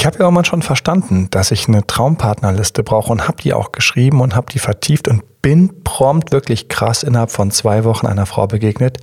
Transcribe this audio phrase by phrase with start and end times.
[0.00, 4.22] Ich habe irgendwann schon verstanden, dass ich eine Traumpartnerliste brauche und habe die auch geschrieben
[4.22, 8.46] und habe die vertieft und bin prompt wirklich krass innerhalb von zwei Wochen einer Frau
[8.46, 8.96] begegnet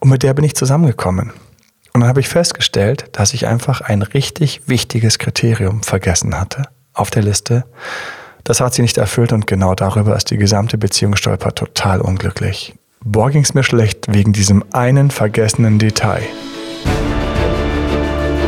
[0.00, 1.32] und mit der bin ich zusammengekommen.
[1.92, 6.62] Und dann habe ich festgestellt, dass ich einfach ein richtig wichtiges Kriterium vergessen hatte
[6.94, 7.66] auf der Liste.
[8.42, 12.74] Das hat sie nicht erfüllt und genau darüber ist die gesamte Beziehung stolpert total unglücklich.
[13.04, 16.22] Boah, ging's mir schlecht wegen diesem einen vergessenen Detail.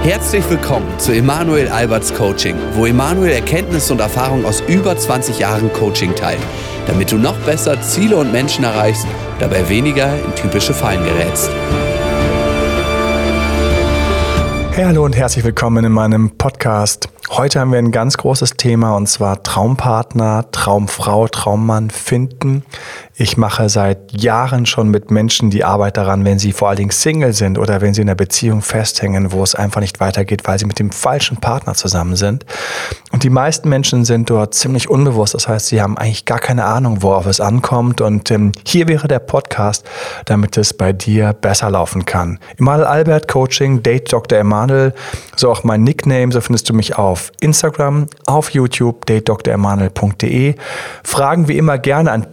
[0.04, 5.72] Herzlich willkommen zu Emanuel Alberts Coaching, wo Emanuel Erkenntnisse und Erfahrung aus über 20 Jahren
[5.72, 6.42] Coaching teilt,
[6.86, 9.06] damit du noch besser Ziele und Menschen erreichst,
[9.38, 11.48] dabei weniger in typische Fallen gerätst.
[14.72, 17.08] Hey, hallo und herzlich willkommen in meinem Podcast.
[17.30, 22.62] Heute haben wir ein ganz großes Thema und zwar Traumpartner, Traumfrau, Traummann finden.
[23.16, 26.90] Ich mache seit Jahren schon mit Menschen die Arbeit daran, wenn sie vor allen Dingen
[26.90, 30.58] Single sind oder wenn sie in einer Beziehung festhängen, wo es einfach nicht weitergeht, weil
[30.58, 32.44] sie mit dem falschen Partner zusammen sind.
[33.12, 35.34] Und die meisten Menschen sind dort ziemlich unbewusst.
[35.34, 38.00] Das heißt, sie haben eigentlich gar keine Ahnung, worauf es ankommt.
[38.00, 39.86] Und ähm, hier wäre der Podcast,
[40.24, 42.40] damit es bei dir besser laufen kann.
[42.58, 44.38] Emanuel Albert Coaching, Date Dr.
[44.38, 44.92] Emanuel,
[45.36, 50.56] so auch mein Nickname, so findest du mich auf Instagram, auf YouTube, datedremanuel.de.
[51.04, 52.32] Fragen wie immer gerne an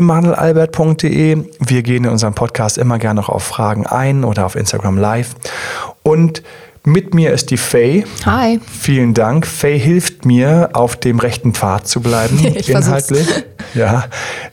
[0.00, 1.44] team.emanuelalbert.de.
[1.60, 5.34] Wir gehen in unserem Podcast immer gerne noch auf Fragen ein oder auf Instagram Live.
[6.02, 6.42] Und
[6.82, 8.04] mit mir ist die Faye.
[8.24, 8.58] Hi.
[8.66, 9.46] Vielen Dank.
[9.46, 13.26] Faye hilft mir, auf dem rechten Pfad zu bleiben, ich inhaltlich.
[13.26, 13.46] Versuch's.
[13.74, 14.04] Ja,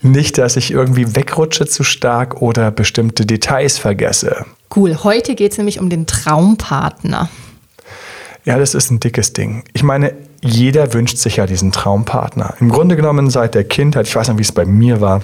[0.01, 4.45] nicht, dass ich irgendwie wegrutsche zu stark oder bestimmte Details vergesse.
[4.75, 4.97] Cool.
[5.03, 7.29] Heute geht es nämlich um den Traumpartner.
[8.43, 9.63] Ja, das ist ein dickes Ding.
[9.73, 12.55] Ich meine, jeder wünscht sich ja diesen Traumpartner.
[12.59, 15.21] Im Grunde genommen seit der Kindheit, ich weiß noch, wie es bei mir war.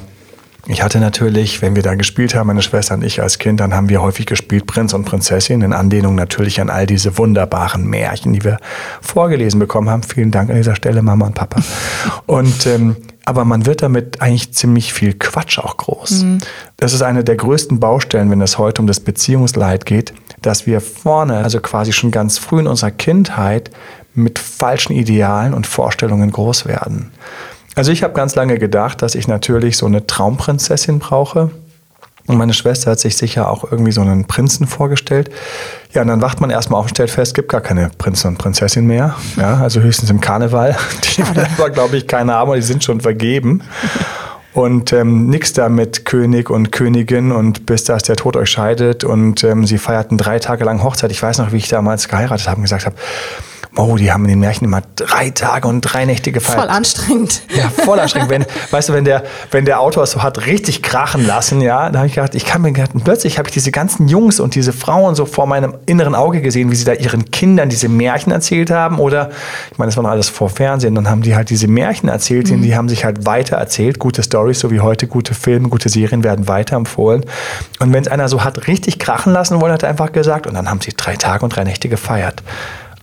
[0.66, 3.74] Ich hatte natürlich, wenn wir da gespielt haben, meine Schwester und ich als Kind, dann
[3.74, 8.32] haben wir häufig gespielt Prinz und Prinzessin, in Anlehnung natürlich an all diese wunderbaren Märchen,
[8.32, 8.58] die wir
[9.02, 10.04] vorgelesen bekommen haben.
[10.04, 11.62] Vielen Dank an dieser Stelle, Mama und Papa.
[12.26, 16.24] Und ähm, aber man wird damit eigentlich ziemlich viel Quatsch auch groß.
[16.24, 16.40] Mhm.
[16.78, 20.82] Das ist eine der größten Baustellen, wenn es heute um das Beziehungsleid geht, dass wir
[20.82, 23.72] vorne, also quasi schon ganz früh in unserer Kindheit,
[24.14, 27.12] mit falschen Idealen und Vorstellungen groß werden.
[27.76, 31.52] Also ich habe ganz lange gedacht, dass ich natürlich so eine Traumprinzessin brauche.
[32.26, 35.30] Und meine Schwester hat sich sicher auch irgendwie so einen Prinzen vorgestellt.
[35.92, 38.28] Ja, und dann wacht man erstmal auf und stellt fest, es gibt gar keine Prinzen
[38.28, 39.16] und Prinzessin mehr.
[39.36, 40.78] Ja, also höchstens im Karneval.
[41.04, 41.18] Die
[41.58, 43.62] wir, glaube ich, keine haben, die sind schon vergeben.
[44.54, 49.04] Und ähm, nix da mit König und Königin und bis das der Tod euch scheidet.
[49.04, 51.12] Und ähm, sie feierten drei Tage lang Hochzeit.
[51.12, 52.96] Ich weiß noch, wie ich damals geheiratet habe und gesagt habe,
[53.76, 56.60] oh, die haben in den Märchen immer drei Tage und drei Nächte gefeiert.
[56.60, 57.42] Voll anstrengend.
[57.56, 58.30] Ja, voll anstrengend.
[58.30, 61.90] wenn, weißt du, wenn der, wenn der Autor es so hat richtig krachen lassen, ja,
[61.90, 64.56] da habe ich gedacht, ich kann mir gedacht, plötzlich habe ich diese ganzen Jungs und
[64.56, 68.32] diese Frauen so vor meinem inneren Auge gesehen, wie sie da ihren Kindern diese Märchen
[68.32, 69.00] erzählt haben.
[69.00, 69.30] Oder,
[69.72, 72.52] ich meine, das war noch alles vor Fernsehen, dann haben die halt diese Märchen erzählt,
[72.52, 72.62] mhm.
[72.62, 73.98] die haben sich halt weiter erzählt.
[73.98, 77.26] Gute Stories, so wie heute, gute Filme, gute Serien werden weiterempfohlen.
[77.80, 80.54] Und wenn es einer so hat richtig krachen lassen wollen, hat er einfach gesagt, und
[80.54, 82.44] dann haben sie drei Tage und drei Nächte gefeiert.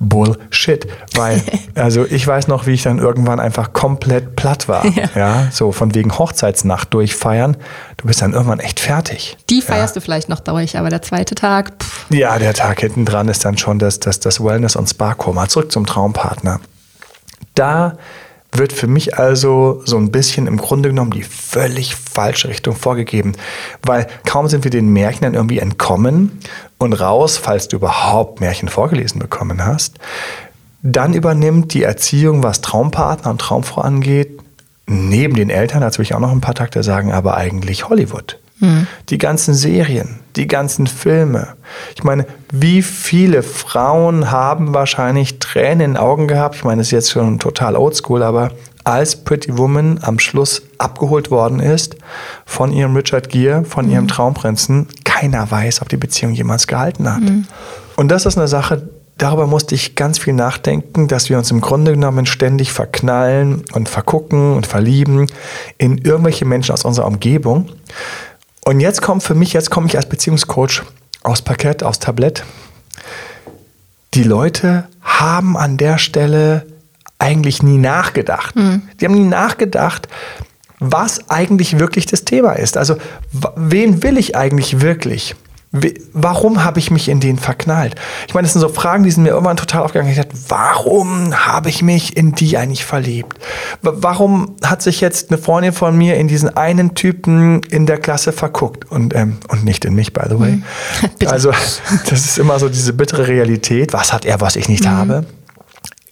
[0.01, 0.87] Bullshit.
[1.15, 1.41] Weil,
[1.75, 4.85] also ich weiß noch, wie ich dann irgendwann einfach komplett platt war.
[4.87, 5.05] Ja.
[5.15, 5.49] ja.
[5.53, 7.57] so von wegen Hochzeitsnacht durchfeiern.
[7.99, 9.37] Du bist dann irgendwann echt fertig.
[9.49, 10.01] Die feierst ja.
[10.01, 11.73] du vielleicht noch durch, aber der zweite Tag.
[11.81, 12.07] Pff.
[12.11, 15.49] Ja, der Tag hinten dran ist dann schon das, das, das Wellness- und Spa-Koma.
[15.49, 16.61] Zurück zum Traumpartner.
[17.55, 17.99] Da
[18.53, 23.33] wird für mich also so ein bisschen im Grunde genommen die völlig falsche Richtung vorgegeben.
[23.83, 26.41] Weil kaum sind wir den Märchen dann irgendwie entkommen
[26.79, 29.99] und raus, falls du überhaupt Märchen vorgelesen bekommen hast,
[30.83, 34.41] dann übernimmt die Erziehung, was Traumpartner und Traumfrau angeht,
[34.87, 38.39] neben den Eltern, dazu will ich auch noch ein paar Takte sagen, aber eigentlich Hollywood.
[38.61, 38.87] Mhm.
[39.09, 41.49] Die ganzen Serien, die ganzen Filme.
[41.97, 46.57] Ich meine, wie viele Frauen haben wahrscheinlich Tränen in den Augen gehabt?
[46.57, 48.53] Ich meine, das ist jetzt schon total oldschool, aber
[48.85, 51.97] als Pretty Woman am Schluss abgeholt worden ist
[52.47, 53.93] von ihrem Richard Gere, von mhm.
[53.93, 57.21] ihrem Traumprinzen, keiner weiß, ob die Beziehung jemals gehalten hat.
[57.21, 57.47] Mhm.
[57.97, 58.89] Und das ist eine Sache,
[59.19, 63.89] darüber musste ich ganz viel nachdenken, dass wir uns im Grunde genommen ständig verknallen und
[63.89, 65.27] vergucken und verlieben
[65.79, 67.69] in irgendwelche Menschen aus unserer Umgebung.
[68.71, 70.83] Und jetzt kommt für mich, jetzt komme ich als Beziehungscoach
[71.25, 72.45] aus Parkett, aus Tablett.
[74.15, 76.67] Die Leute haben an der Stelle
[77.19, 78.55] eigentlich nie nachgedacht.
[78.55, 78.83] Mhm.
[79.01, 80.07] Die haben nie nachgedacht,
[80.79, 82.77] was eigentlich wirklich das Thema ist.
[82.77, 82.95] Also,
[83.57, 85.35] wen will ich eigentlich wirklich?
[85.73, 87.95] Warum habe ich mich in den verknallt?
[88.27, 90.11] Ich meine, das sind so Fragen, die sind mir irgendwann total aufgegangen.
[90.11, 93.39] Ich dachte, warum habe ich mich in die eigentlich verliebt?
[93.81, 98.33] Warum hat sich jetzt eine Freundin von mir in diesen einen Typen in der Klasse
[98.33, 100.51] verguckt und, ähm, und nicht in mich, by the way?
[100.57, 100.65] Mhm.
[101.29, 103.93] also, das ist immer so diese bittere Realität.
[103.93, 104.91] Was hat er, was ich nicht mhm.
[104.91, 105.25] habe?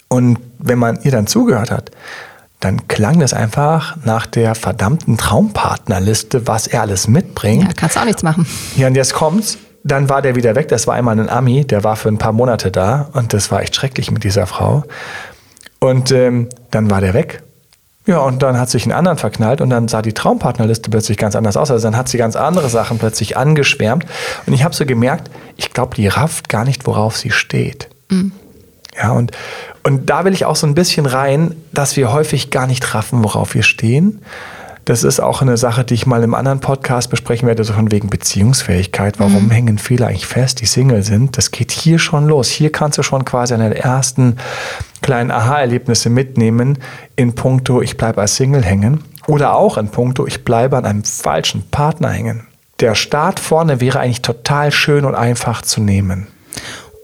[0.06, 1.90] Und wenn man ihr dann zugehört hat,
[2.60, 7.64] dann klang das einfach nach der verdammten Traumpartnerliste, was er alles mitbringt.
[7.64, 8.46] Ja, kannst du auch nichts machen.
[8.76, 9.58] Ja, und jetzt kommt's.
[9.84, 10.68] Dann war der wieder weg.
[10.68, 13.62] Das war einmal ein Ami, der war für ein paar Monate da und das war
[13.62, 14.82] echt schrecklich mit dieser Frau.
[15.78, 17.42] Und ähm, dann war der weg.
[18.08, 21.36] Ja, und dann hat sich einen anderen verknallt und dann sah die Traumpartnerliste plötzlich ganz
[21.36, 21.70] anders aus.
[21.70, 24.06] Also dann hat sie ganz andere Sachen plötzlich angeschwärmt.
[24.46, 27.88] Und ich habe so gemerkt, ich glaube, die rafft gar nicht, worauf sie steht.
[28.08, 28.32] Mhm.
[28.96, 29.32] Ja, und,
[29.88, 33.24] und da will ich auch so ein bisschen rein, dass wir häufig gar nicht raffen,
[33.24, 34.20] worauf wir stehen.
[34.84, 37.90] Das ist auch eine Sache, die ich mal im anderen Podcast besprechen werde, so von
[37.90, 39.18] wegen Beziehungsfähigkeit.
[39.18, 39.50] Warum mhm.
[39.50, 41.38] hängen viele eigentlich fest, die Single sind?
[41.38, 42.50] Das geht hier schon los.
[42.50, 44.36] Hier kannst du schon quasi an den ersten
[45.00, 46.78] kleinen Aha-Erlebnisse mitnehmen
[47.16, 49.04] in puncto, ich bleibe als Single hängen.
[49.26, 52.46] Oder auch in puncto, ich bleibe an einem falschen Partner hängen.
[52.80, 56.26] Der Start vorne wäre eigentlich total schön und einfach zu nehmen.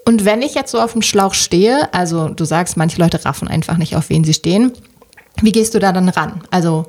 [0.05, 3.49] Und wenn ich jetzt so auf dem Schlauch stehe, also du sagst, manche Leute raffen
[3.49, 4.73] einfach nicht, auf wen sie stehen,
[5.41, 6.43] wie gehst du da dann ran?
[6.51, 6.87] Also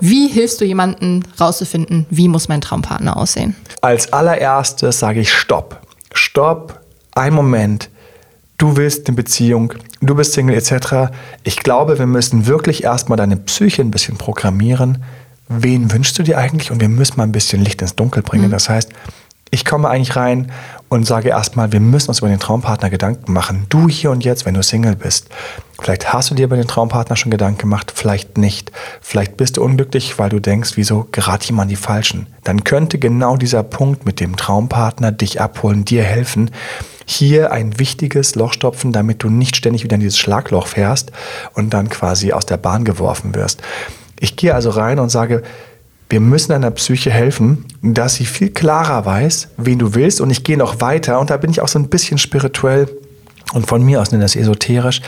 [0.00, 3.54] wie hilfst du jemandem rauszufinden, wie muss mein Traumpartner aussehen?
[3.82, 5.80] Als allererstes sage ich Stopp.
[6.12, 6.80] Stopp,
[7.14, 7.88] ein Moment.
[8.58, 11.12] Du willst eine Beziehung, du bist Single etc.
[11.44, 15.04] Ich glaube, wir müssen wirklich erstmal deine Psyche ein bisschen programmieren.
[15.48, 16.70] Wen wünschst du dir eigentlich?
[16.70, 18.46] Und wir müssen mal ein bisschen Licht ins Dunkel bringen.
[18.46, 18.52] Mhm.
[18.52, 18.90] Das heißt,
[19.52, 20.50] ich komme eigentlich rein
[20.88, 23.66] und sage erstmal, wir müssen uns über den Traumpartner Gedanken machen.
[23.68, 25.28] Du hier und jetzt, wenn du Single bist.
[25.78, 28.72] Vielleicht hast du dir über den Traumpartner schon Gedanken gemacht, vielleicht nicht.
[29.02, 31.06] Vielleicht bist du unglücklich, weil du denkst, wieso
[31.52, 32.28] mal an die Falschen.
[32.44, 36.50] Dann könnte genau dieser Punkt mit dem Traumpartner dich abholen, dir helfen,
[37.04, 41.12] hier ein wichtiges Loch stopfen, damit du nicht ständig wieder in dieses Schlagloch fährst
[41.52, 43.60] und dann quasi aus der Bahn geworfen wirst.
[44.18, 45.42] Ich gehe also rein und sage,
[46.12, 50.20] wir müssen deiner Psyche helfen, dass sie viel klarer weiß, wen du willst.
[50.20, 51.18] Und ich gehe noch weiter.
[51.18, 52.86] Und da bin ich auch so ein bisschen spirituell
[53.52, 55.02] und von mir aus nenne das esoterisch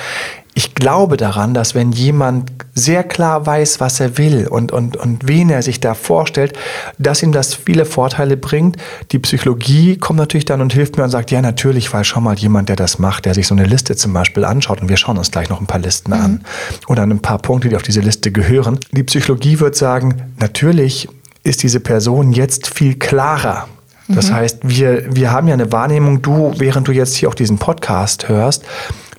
[0.54, 5.26] ich glaube daran, dass wenn jemand sehr klar weiß, was er will und, und, und
[5.26, 6.56] wen er sich da vorstellt,
[6.96, 8.76] dass ihm das viele Vorteile bringt.
[9.10, 12.36] Die Psychologie kommt natürlich dann und hilft mir und sagt, ja natürlich, weil schon mal
[12.36, 15.18] jemand, der das macht, der sich so eine Liste zum Beispiel anschaut und wir schauen
[15.18, 16.20] uns gleich noch ein paar Listen mhm.
[16.20, 16.44] an
[16.86, 18.78] oder ein paar Punkte, die auf diese Liste gehören.
[18.92, 21.08] Die Psychologie wird sagen, natürlich
[21.42, 23.68] ist diese Person jetzt viel klarer.
[24.08, 24.34] Das mhm.
[24.34, 28.28] heißt, wir, wir haben ja eine Wahrnehmung, du, während du jetzt hier auch diesen Podcast
[28.28, 28.64] hörst,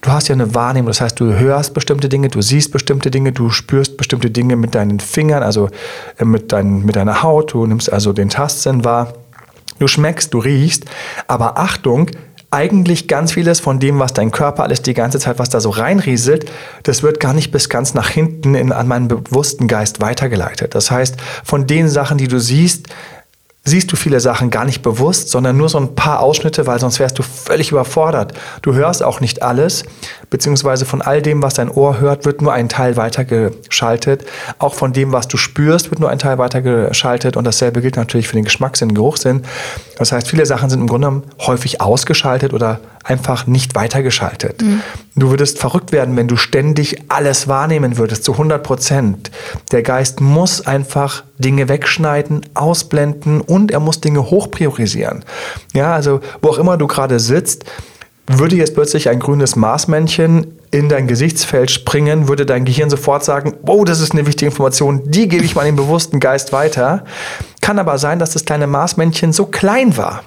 [0.02, 3.32] du hast ja eine Wahrnehmung, das heißt, du hörst bestimmte Dinge, du siehst bestimmte Dinge,
[3.32, 5.70] du spürst bestimmte Dinge mit deinen Fingern, also
[6.18, 9.14] äh, mit, dein, mit deiner Haut, du nimmst also den Tastsinn wahr,
[9.80, 10.86] du schmeckst, du riechst,
[11.28, 12.12] aber Achtung,
[12.52, 15.72] eigentlich ganz vieles von dem, was dein Körper alles die ganze Zeit, was da so
[15.72, 16.50] reinrieselt,
[16.84, 20.74] das wird gar nicht bis ganz nach hinten in, an meinen bewussten Geist weitergeleitet.
[20.74, 22.88] Das heißt, von den Sachen, die du siehst,
[23.66, 27.00] siehst du viele Sachen gar nicht bewusst, sondern nur so ein paar Ausschnitte, weil sonst
[27.00, 28.34] wärst du völlig überfordert.
[28.62, 29.84] Du hörst auch nicht alles,
[30.30, 34.26] beziehungsweise von all dem, was dein Ohr hört, wird nur ein Teil weitergeschaltet.
[34.60, 37.36] Auch von dem, was du spürst, wird nur ein Teil weitergeschaltet.
[37.38, 39.42] Und dasselbe gilt natürlich für den Geschmackssinn, Geruchssinn.
[39.98, 44.62] Das heißt, viele Sachen sind im Grunde häufig ausgeschaltet oder einfach nicht weitergeschaltet.
[44.62, 44.82] Mhm.
[45.16, 49.32] Du würdest verrückt werden, wenn du ständig alles wahrnehmen würdest, zu 100 Prozent.
[49.72, 55.24] Der Geist muss einfach Dinge wegschneiden, ausblenden und er muss Dinge hochpriorisieren.
[55.74, 57.66] Ja, also wo auch immer du gerade sitzt,
[58.28, 63.54] würde jetzt plötzlich ein grünes Marsmännchen in dein Gesichtsfeld springen, würde dein Gehirn sofort sagen,
[63.68, 67.06] oh, das ist eine wichtige Information, die gebe ich mal in den bewussten Geist weiter.
[67.62, 70.24] Kann aber sein, dass das kleine Marsmännchen so klein war,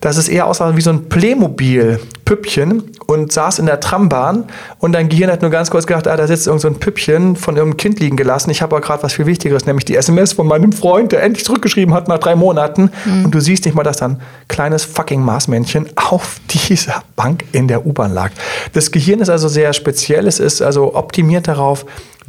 [0.00, 4.44] dass es eher aussah wie so ein Playmobil-Püppchen und saß in der Trambahn
[4.78, 7.36] und dein Gehirn hat nur ganz kurz gedacht, ah, da sitzt irgend so ein Püppchen
[7.36, 8.50] von irgendeinem Kind liegen gelassen.
[8.50, 11.44] Ich habe aber gerade was viel Wichtigeres, nämlich die SMS von meinem Freund, der endlich
[11.44, 12.90] zurückgeschrieben hat nach drei Monaten.
[13.04, 13.26] Mhm.
[13.26, 17.68] Und du siehst nicht mal, dass da ein kleines fucking Marsmännchen auf dieser Bank in
[17.68, 18.30] der U-Bahn lag.
[18.72, 20.26] Das Gehirn ist also sehr speziell.
[20.26, 21.84] Es ist also optimiert darauf,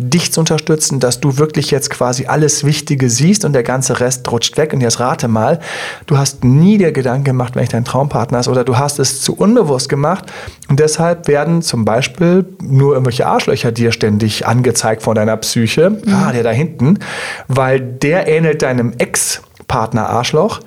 [0.10, 4.30] dich zu unterstützen, dass du wirklich jetzt quasi alles Wichtige siehst und der ganze Rest
[4.32, 4.74] rutscht weg.
[4.74, 5.60] Und jetzt rate mal,
[6.06, 9.22] du hast nie dir Gedanken gemacht, wenn ich dein Traumpartner hast, oder du hast es
[9.22, 10.26] zu unbewusst gemacht.
[10.70, 15.92] Und deshalb werden zum Beispiel nur irgendwelche Arschlöcher dir ständig angezeigt von deiner Psyche.
[15.92, 16.14] Mhm.
[16.14, 17.00] Ah, der da hinten,
[17.48, 20.60] weil der ähnelt deinem Ex-Partner Arschloch.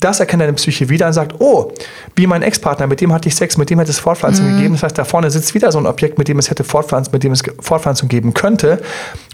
[0.00, 1.72] Das erkennt deine Psyche wieder und sagt, oh,
[2.16, 4.56] wie mein Ex-Partner, mit dem hatte ich Sex, mit dem hätte es Fortpflanzung mhm.
[4.56, 4.74] gegeben.
[4.74, 7.22] Das heißt, da vorne sitzt wieder so ein Objekt, mit dem es hätte Fortpflanzung, mit
[7.22, 8.82] dem es Fortpflanzung geben könnte.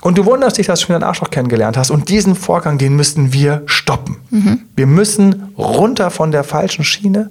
[0.02, 1.90] Und du wunderst dich, dass du schon einen Arschloch kennengelernt hast.
[1.90, 4.16] Und diesen Vorgang, den müssten wir stoppen.
[4.30, 4.60] Mhm.
[4.76, 7.30] Wir müssen runter von der falschen Schiene,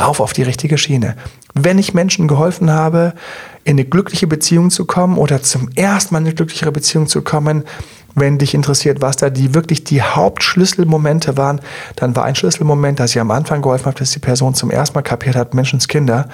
[0.00, 1.16] rauf auf die richtige Schiene.
[1.54, 3.14] Wenn ich Menschen geholfen habe,
[3.64, 7.22] in eine glückliche Beziehung zu kommen oder zum ersten Mal in eine glücklichere Beziehung zu
[7.22, 7.64] kommen,
[8.16, 11.60] wenn dich interessiert, was da die wirklich die Hauptschlüsselmomente waren,
[11.94, 14.94] dann war ein Schlüsselmoment, dass ich am Anfang geholfen habe, dass die Person zum ersten
[14.94, 16.28] Mal kapiert hat, Menschenskinder,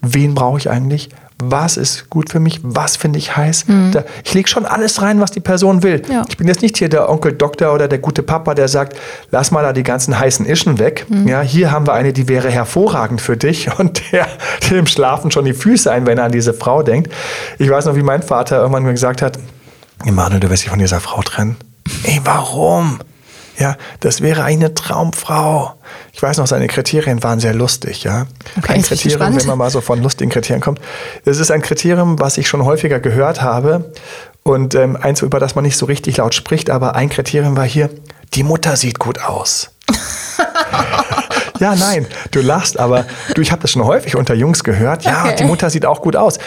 [0.00, 1.10] wen brauche ich eigentlich?
[1.42, 3.64] was ist gut für mich, was finde ich heiß.
[3.92, 6.02] Da, ich lege schon alles rein, was die Person will.
[6.10, 6.24] Ja.
[6.28, 8.96] Ich bin jetzt nicht hier der Onkel Doktor oder der gute Papa, der sagt,
[9.30, 11.06] lass mal da die ganzen heißen Ischen weg.
[11.26, 14.26] Ja, hier haben wir eine, die wäre hervorragend für dich und der,
[14.70, 17.12] dem schlafen schon die Füße ein, wenn er an diese Frau denkt.
[17.58, 19.38] Ich weiß noch, wie mein Vater irgendwann gesagt hat,
[20.04, 21.56] Emanuel, du wirst dich von dieser Frau trennen.
[22.04, 23.00] Ey, warum?
[23.58, 25.74] Ja, das wäre eine Traumfrau.
[26.12, 28.26] Ich weiß noch, seine Kriterien waren sehr lustig, ja.
[28.56, 30.80] Okay, ein Kriterium, wenn man mal so von lustigen Kriterien kommt.
[31.26, 33.92] Es ist ein Kriterium, was ich schon häufiger gehört habe
[34.44, 37.66] und ähm, eins, über das man nicht so richtig laut spricht, aber ein Kriterium war
[37.66, 37.90] hier,
[38.32, 39.70] die Mutter sieht gut aus.
[41.58, 43.04] Ja, nein, du lachst, aber
[43.34, 45.04] du, ich habe das schon häufig unter Jungs gehört.
[45.04, 45.34] Ja, Okay.
[45.40, 46.38] die Mutter sieht auch gut aus.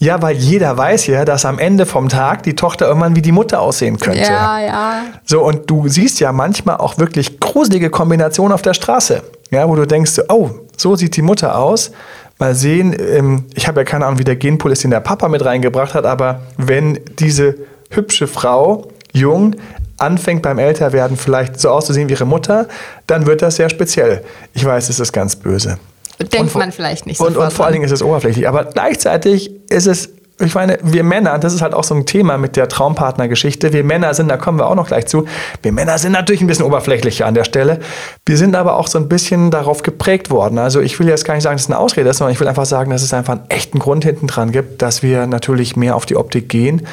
[0.00, 3.32] Ja, weil jeder weiß ja, dass am Ende vom Tag die Tochter irgendwann wie die
[3.32, 4.22] Mutter aussehen könnte.
[4.22, 5.02] Ja, ja.
[5.24, 9.22] So, und du siehst ja manchmal auch wirklich gruselige Kombinationen auf der Straße.
[9.50, 11.92] Ja, wo du denkst, oh, so sieht die Mutter aus.
[12.38, 15.28] Mal sehen, ähm, ich habe ja keine Ahnung, wie der Genpool ist, den der Papa
[15.28, 17.54] mit reingebracht hat, aber wenn diese
[17.90, 19.54] hübsche Frau, jung,
[19.98, 22.66] anfängt beim Älterwerden vielleicht so auszusehen wie ihre Mutter,
[23.06, 24.24] dann wird das sehr speziell.
[24.52, 25.78] Ich weiß, es ist ganz böse.
[26.18, 27.72] Denkt vor- man vielleicht nicht Und, sofort und vor allen.
[27.74, 28.46] Dingen ist es oberflächlich.
[28.48, 32.38] Aber gleichzeitig ist es, ich meine, wir Männer, das ist halt auch so ein Thema
[32.38, 33.72] mit der Traumpartnergeschichte.
[33.72, 35.26] Wir Männer sind, da kommen wir auch noch gleich zu,
[35.62, 37.78] wir Männer sind natürlich ein bisschen oberflächlicher an der Stelle.
[38.26, 40.58] Wir sind aber auch so ein bisschen darauf geprägt worden.
[40.58, 42.48] Also ich will jetzt gar nicht sagen, dass es eine Ausrede ist, sondern ich will
[42.48, 45.94] einfach sagen, dass es einfach einen echten Grund hinten dran gibt, dass wir natürlich mehr
[45.94, 46.84] auf die Optik gehen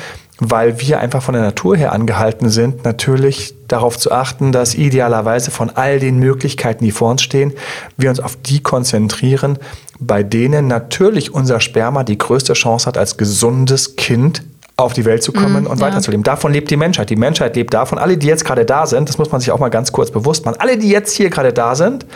[0.43, 5.51] weil wir einfach von der Natur her angehalten sind, natürlich darauf zu achten, dass idealerweise
[5.51, 7.53] von all den Möglichkeiten, die vor uns stehen,
[7.95, 9.59] wir uns auf die konzentrieren,
[9.99, 14.43] bei denen natürlich unser Sperma die größte Chance hat, als gesundes Kind
[14.77, 15.85] auf die Welt zu kommen und ja.
[15.85, 16.23] weiterzuleben.
[16.23, 17.11] Davon lebt die Menschheit.
[17.11, 17.99] Die Menschheit lebt davon.
[17.99, 20.43] Alle, die jetzt gerade da sind, das muss man sich auch mal ganz kurz bewusst
[20.45, 22.07] machen, alle, die jetzt hier gerade da sind,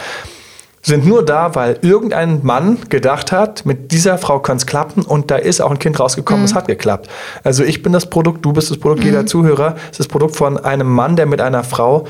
[0.86, 5.32] sind nur da, weil irgendein Mann gedacht hat, mit dieser Frau kann es klappen und
[5.32, 7.10] da ist auch ein Kind rausgekommen, es hat geklappt.
[7.44, 9.75] Also ich bin das Produkt, du bist das Produkt, jeder Zuhörer.
[9.89, 12.06] Ist das Produkt von einem Mann, der mit einer Frau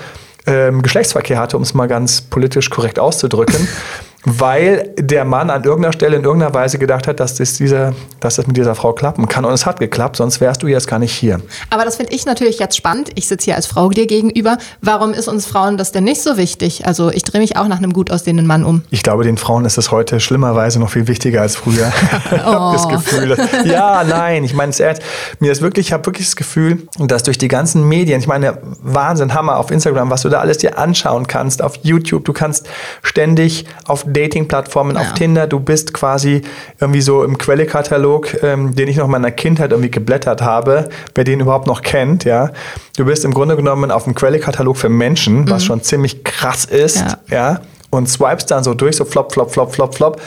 [0.46, 3.67] ähm, Geschlechtsverkehr hatte, um es mal ganz politisch korrekt auszudrücken,
[4.25, 8.36] weil der Mann an irgendeiner Stelle in irgendeiner Weise gedacht hat, dass das, dieser, dass
[8.36, 11.00] das mit dieser Frau klappen kann und es hat geklappt, sonst wärst du jetzt gar
[11.00, 11.39] nicht hier.
[11.70, 13.10] Aber das finde ich natürlich jetzt spannend.
[13.15, 14.58] Ich sitze hier als Frau dir gegenüber.
[14.82, 16.86] Warum ist uns Frauen das denn nicht so wichtig?
[16.88, 18.82] Also ich drehe mich auch nach einem gut aussehenden Mann um.
[18.89, 21.91] Ich glaube, den Frauen ist es heute schlimmerweise noch viel wichtiger als früher.
[22.25, 23.29] Ich habe das Gefühl.
[23.29, 25.01] Dass, ja, nein, ich meine es ernst.
[25.39, 28.58] Mir ist wirklich, ich habe wirklich das Gefühl, dass durch die ganzen Medien, ich meine,
[28.82, 32.67] Wahnsinn, Hammer auf Instagram, was du da alles dir anschauen kannst, auf YouTube, du kannst
[33.03, 35.12] ständig auf Dating-Plattformen, auf Ja.
[35.13, 36.41] Tinder, du bist quasi
[36.79, 41.24] irgendwie so im Quellekatalog, ähm, den ich noch in meiner Kindheit irgendwie geblättert habe, wer
[41.24, 42.51] den überhaupt noch kennt, ja.
[42.98, 47.01] Du bist im Grunde genommen auf dem Quellekatalog für Menschen, was schon ziemlich krass ist,
[47.01, 47.17] Ja.
[47.29, 50.22] ja, und swipest dann so durch, so flop, flop, flop, flop, flop.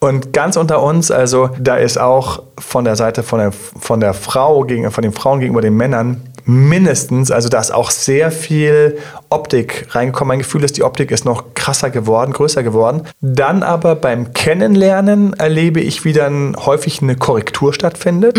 [0.00, 4.14] Und ganz unter uns, also da ist auch von der Seite von der, von der
[4.14, 8.98] Frau, gegen, von den Frauen gegenüber den Männern mindestens, also da ist auch sehr viel
[9.30, 10.28] Optik reingekommen.
[10.28, 13.02] Mein Gefühl ist, die Optik ist noch krasser geworden, größer geworden.
[13.20, 18.38] Dann aber beim Kennenlernen erlebe ich, wie dann häufig eine Korrektur stattfindet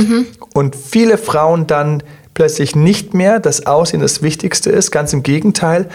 [0.53, 2.03] und viele Frauen dann
[2.34, 5.89] plötzlich nicht mehr das Aussehen das Wichtigste ist, ganz im Gegenteil,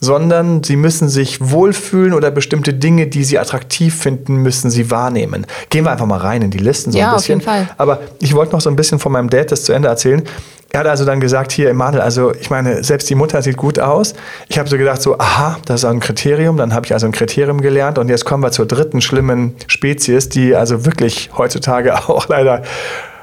[0.00, 5.44] sondern sie müssen sich wohlfühlen oder bestimmte Dinge, die sie attraktiv finden, müssen sie wahrnehmen.
[5.70, 7.40] Gehen wir einfach mal rein in die Listen so Ja, ein auf bisschen.
[7.40, 7.68] jeden Fall.
[7.78, 10.22] Aber ich wollte noch so ein bisschen von meinem Dad das zu Ende erzählen.
[10.70, 13.78] Er hat also dann gesagt, hier Emanuel, also ich meine, selbst die Mutter sieht gut
[13.78, 14.14] aus.
[14.48, 16.58] Ich habe so gedacht, so, aha, das ist ein Kriterium.
[16.58, 17.96] Dann habe ich also ein Kriterium gelernt.
[17.98, 22.62] Und jetzt kommen wir zur dritten schlimmen Spezies, die also wirklich heutzutage auch leider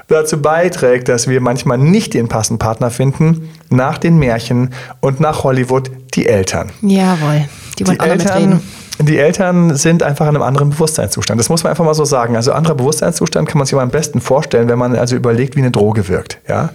[0.08, 5.44] dazu beiträgt, dass wir manchmal nicht den passenden Partner finden, nach den Märchen und nach
[5.44, 6.70] Hollywood die Eltern.
[6.80, 7.48] Jawohl.
[7.78, 8.62] Die wollen Die noch Eltern, mitreden.
[8.98, 11.38] Die Eltern sind einfach in einem anderen Bewusstseinszustand.
[11.38, 12.36] Das muss man einfach mal so sagen.
[12.36, 15.60] Also anderer Bewusstseinszustand kann man sich mal am besten vorstellen, wenn man also überlegt, wie
[15.60, 16.38] eine Droge wirkt.
[16.48, 16.70] Ja?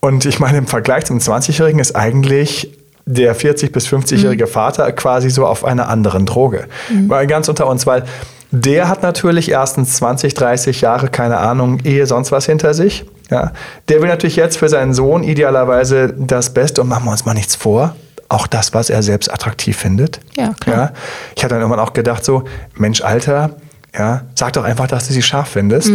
[0.00, 5.30] Und ich meine, im Vergleich zum 20-Jährigen ist eigentlich der 40- bis 50-jährige Vater quasi
[5.30, 6.66] so auf einer anderen Droge.
[7.08, 8.04] Weil ganz unter uns, weil
[8.50, 13.04] der hat natürlich erstens 20, 30 Jahre, keine Ahnung, Ehe, sonst was hinter sich.
[13.30, 13.52] Ja?
[13.88, 17.34] Der will natürlich jetzt für seinen Sohn idealerweise das Beste und machen wir uns mal
[17.34, 17.96] nichts vor.
[18.28, 20.20] Auch das, was er selbst attraktiv findet.
[20.36, 20.76] Ja, klar.
[20.76, 20.92] Ja?
[21.36, 23.50] Ich habe dann irgendwann auch gedacht, so, Mensch, Alter,
[23.96, 25.90] ja, sag doch einfach, dass du sie scharf findest.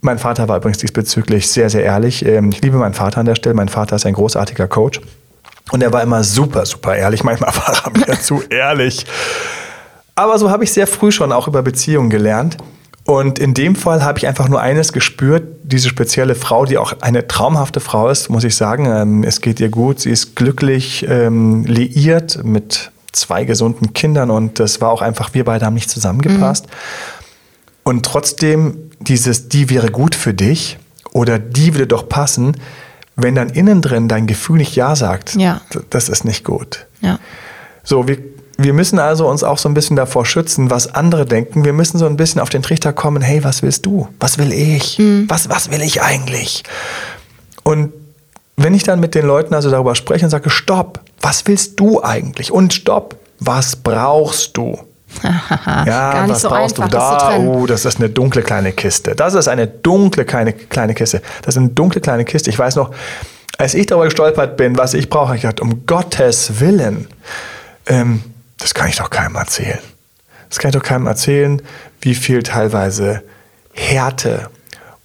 [0.00, 2.24] Mein Vater war übrigens diesbezüglich sehr, sehr ehrlich.
[2.24, 3.54] Ähm, Ich liebe meinen Vater an der Stelle.
[3.54, 5.00] Mein Vater ist ein großartiger Coach.
[5.72, 7.24] Und er war immer super, super ehrlich.
[7.24, 9.04] Manchmal war er mir zu ehrlich.
[10.14, 12.56] Aber so habe ich sehr früh schon auch über Beziehungen gelernt.
[13.06, 16.92] Und in dem Fall habe ich einfach nur eines gespürt, diese spezielle Frau, die auch
[17.02, 18.86] eine traumhafte Frau ist, muss ich sagen.
[18.86, 24.58] Ähm, Es geht ihr gut, sie ist glücklich, ähm, liiert mit zwei gesunden Kindern und
[24.58, 26.66] das war auch einfach, wir beide haben nicht zusammengepasst.
[27.84, 30.76] Und trotzdem dieses, die wäre gut für dich
[31.12, 32.56] oder die würde doch passen,
[33.14, 35.60] wenn dann innen drin dein Gefühl nicht Ja sagt, Ja.
[35.90, 36.86] das ist nicht gut.
[37.00, 37.18] Ja.
[37.84, 38.18] So, wir,
[38.58, 41.64] wir müssen also uns auch so ein bisschen davor schützen, was andere denken.
[41.64, 44.08] Wir müssen so ein bisschen auf den Trichter kommen, hey, was willst du?
[44.18, 44.98] Was will ich?
[45.28, 46.62] Was, was will ich eigentlich?
[47.62, 47.92] Und
[48.56, 52.02] wenn ich dann mit den Leuten also darüber spreche und sage, stopp, was willst du
[52.02, 52.50] eigentlich?
[52.50, 54.78] Und stopp, was brauchst du?
[55.22, 57.36] Ja, Gar nicht was so brauchst einfach, du da?
[57.38, 59.14] Oh, das ist eine dunkle kleine Kiste.
[59.14, 61.22] Das ist eine dunkle kleine, kleine Kiste.
[61.42, 62.50] Das ist eine dunkle kleine Kiste.
[62.50, 62.90] Ich weiß noch,
[63.58, 67.06] als ich darüber gestolpert bin, was ich brauche, ich dachte, um Gottes Willen,
[67.86, 68.22] ähm,
[68.58, 69.78] das kann ich doch keinem erzählen.
[70.48, 71.60] Das kann ich doch keinem erzählen,
[72.00, 73.22] wie viel teilweise
[73.72, 74.48] Härte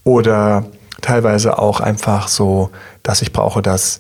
[0.04, 0.66] oder
[1.02, 2.70] teilweise auch einfach so,
[3.04, 4.00] dass ich brauche, dass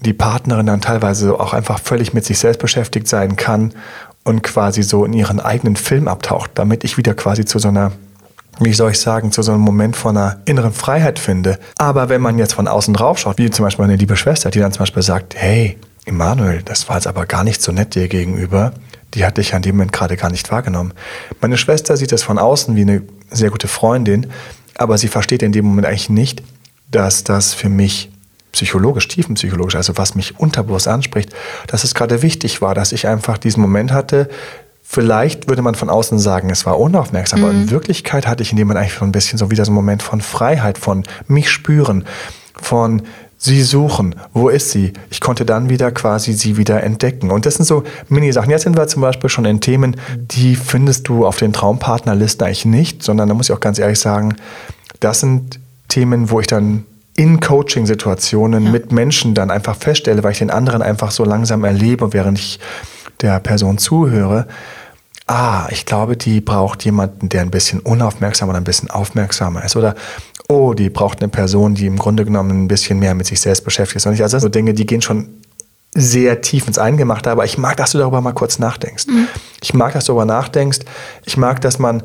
[0.00, 3.72] die Partnerin dann teilweise auch einfach völlig mit sich selbst beschäftigt sein kann
[4.24, 7.92] und quasi so in ihren eigenen Film abtaucht, damit ich wieder quasi zu so einer,
[8.60, 11.58] wie soll ich sagen, zu so einem Moment von einer inneren Freiheit finde.
[11.78, 14.60] Aber wenn man jetzt von außen drauf schaut, wie zum Beispiel meine liebe Schwester, die
[14.60, 18.08] dann zum Beispiel sagt, hey, Emanuel, das war jetzt aber gar nicht so nett dir
[18.08, 18.72] gegenüber,
[19.14, 20.94] die hatte ich an dem Moment gerade gar nicht wahrgenommen.
[21.40, 24.28] Meine Schwester sieht das von außen wie eine sehr gute Freundin,
[24.76, 26.42] aber sie versteht in dem Moment eigentlich nicht,
[26.90, 28.10] dass das für mich
[28.52, 31.30] psychologisch, tiefenpsychologisch, also was mich unterbewusst anspricht,
[31.66, 34.28] dass es gerade wichtig war, dass ich einfach diesen Moment hatte.
[34.82, 38.58] Vielleicht würde man von außen sagen, es war unaufmerksam, aber in Wirklichkeit hatte ich in
[38.58, 41.50] dem Moment eigentlich so ein bisschen so wieder so einen Moment von Freiheit, von mich
[41.50, 42.04] spüren,
[42.60, 43.02] von
[43.42, 44.92] sie suchen, wo ist sie?
[45.10, 47.32] Ich konnte dann wieder quasi sie wieder entdecken.
[47.32, 48.50] Und das sind so Mini-Sachen.
[48.50, 52.64] Jetzt sind wir zum Beispiel schon in Themen, die findest du auf den Traumpartnerlisten eigentlich
[52.66, 54.36] nicht, sondern da muss ich auch ganz ehrlich sagen,
[55.00, 55.58] das sind
[55.88, 56.84] Themen, wo ich dann
[57.16, 62.12] in Coaching-Situationen mit Menschen dann einfach feststelle, weil ich den anderen einfach so langsam erlebe,
[62.12, 62.60] während ich
[63.22, 64.46] der Person zuhöre.
[65.34, 69.76] Ah, ich glaube, die braucht jemanden, der ein bisschen unaufmerksam oder ein bisschen aufmerksamer ist.
[69.76, 69.94] Oder,
[70.50, 73.64] oh, die braucht eine Person, die im Grunde genommen ein bisschen mehr mit sich selbst
[73.64, 74.06] beschäftigt ist.
[74.06, 75.30] Und ich, also das sind so Dinge, die gehen schon
[75.94, 79.06] sehr tief ins Eingemachte, aber ich mag, dass du darüber mal kurz nachdenkst.
[79.62, 80.80] Ich mag, dass du darüber nachdenkst.
[81.24, 82.02] Ich mag, dass man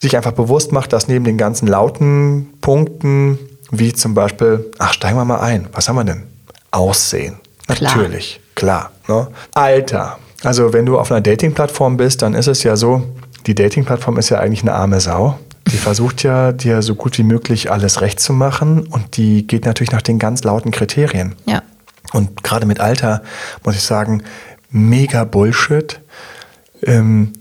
[0.00, 3.38] sich einfach bewusst macht, dass neben den ganzen lauten Punkten,
[3.70, 6.24] wie zum Beispiel, ach, steigen wir mal ein, was haben wir denn?
[6.72, 7.36] Aussehen.
[7.68, 7.96] Klar.
[7.96, 8.90] Natürlich, klar.
[9.06, 9.28] Ne?
[9.54, 10.18] Alter.
[10.46, 13.02] Also wenn du auf einer Dating-Plattform bist, dann ist es ja so,
[13.46, 15.36] die Dating-Plattform ist ja eigentlich eine arme Sau.
[15.72, 19.64] Die versucht ja, dir so gut wie möglich alles recht zu machen und die geht
[19.64, 21.34] natürlich nach den ganz lauten Kriterien.
[21.46, 21.64] Ja.
[22.12, 23.22] Und gerade mit Alter
[23.64, 24.22] muss ich sagen,
[24.70, 25.98] mega Bullshit.
[26.84, 27.32] Ähm,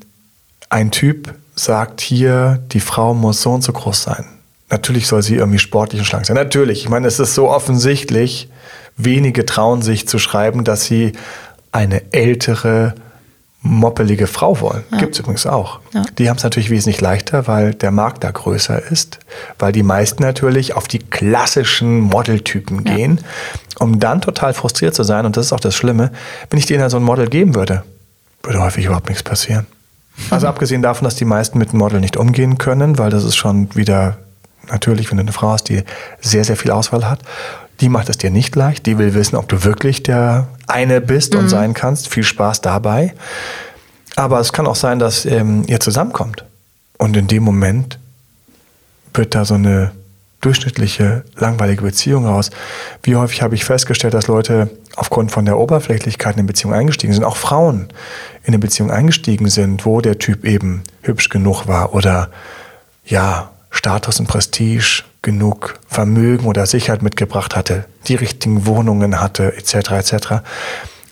[0.69, 4.25] ein Typ sagt hier, die Frau muss so und so groß sein.
[4.71, 6.35] Natürlich soll sie irgendwie sportlich und schlank sein.
[6.35, 6.81] Natürlich.
[6.81, 8.49] Ich meine, es ist so offensichtlich.
[8.97, 11.11] Wenige trauen sich zu schreiben, dass sie
[11.75, 12.95] eine ältere,
[13.61, 14.83] moppelige Frau wollen.
[14.99, 15.79] Gibt es übrigens auch.
[15.93, 16.03] Ja.
[16.17, 19.19] Die haben es natürlich wesentlich leichter, weil der Markt da größer ist,
[19.59, 23.21] weil die meisten natürlich auf die klassischen Modeltypen gehen,
[23.79, 25.25] um dann total frustriert zu sein.
[25.25, 26.11] Und das ist auch das Schlimme,
[26.49, 27.83] wenn ich denen dann so ein Model geben würde,
[28.43, 29.65] würde häufig überhaupt nichts passieren.
[30.29, 33.35] Also abgesehen davon, dass die meisten mit einem Model nicht umgehen können, weil das ist
[33.35, 34.17] schon wieder
[34.69, 35.83] natürlich, wenn du eine Frau hast, die
[36.21, 37.19] sehr, sehr viel Auswahl hat.
[37.81, 38.85] Die macht es dir nicht leicht.
[38.85, 42.09] Die will wissen, ob du wirklich der eine bist und sein kannst.
[42.09, 43.13] Viel Spaß dabei.
[44.15, 46.45] Aber es kann auch sein, dass ähm, ihr zusammenkommt.
[46.97, 47.99] Und in dem Moment
[49.13, 49.91] wird da so eine
[50.41, 52.51] durchschnittliche, langweilige Beziehung raus.
[53.01, 57.13] Wie häufig habe ich festgestellt, dass Leute aufgrund von der Oberflächlichkeit in eine Beziehung eingestiegen
[57.13, 57.88] sind, auch Frauen
[58.43, 62.29] in eine Beziehung eingestiegen sind, wo der Typ eben hübsch genug war oder
[63.05, 69.91] ja, Status und Prestige, genug Vermögen oder Sicherheit mitgebracht hatte, die richtigen Wohnungen hatte, etc.
[69.91, 70.27] etc.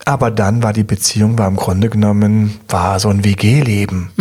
[0.05, 4.11] Aber dann war die Beziehung, war im Grunde genommen, war so ein WG-Leben.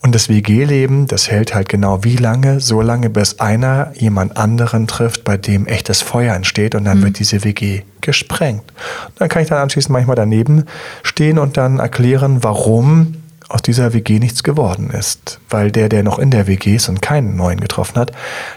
[0.00, 2.60] Und das WG-Leben, das hält halt genau wie lange?
[2.60, 7.18] So lange, bis einer jemand anderen trifft, bei dem echtes Feuer entsteht und dann wird
[7.18, 8.62] diese WG gesprengt.
[9.08, 10.64] Und dann kann ich dann anschließend manchmal daneben
[11.02, 13.14] stehen und dann erklären, warum
[13.48, 15.40] aus dieser WG nichts geworden ist.
[15.48, 18.12] Weil der, der noch in der WG ist und keinen neuen getroffen hat,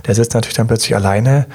[0.06, 1.48] der sitzt natürlich dann plötzlich alleine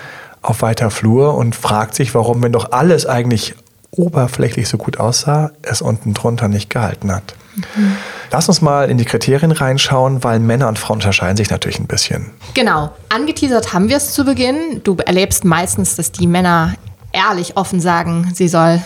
[0.42, 3.54] auf weiter Flur und fragt sich, warum, wenn doch alles eigentlich
[3.90, 7.34] oberflächlich so gut aussah, es unten drunter nicht gehalten hat.
[8.30, 11.86] Lass uns mal in die Kriterien reinschauen, weil Männer und Frauen unterscheiden sich natürlich ein
[11.86, 12.32] bisschen.
[12.54, 12.90] Genau.
[13.08, 14.82] Angeteasert haben wir es zu Beginn.
[14.84, 16.74] Du erlebst meistens, dass die Männer
[17.12, 18.82] ehrlich offen sagen, sie soll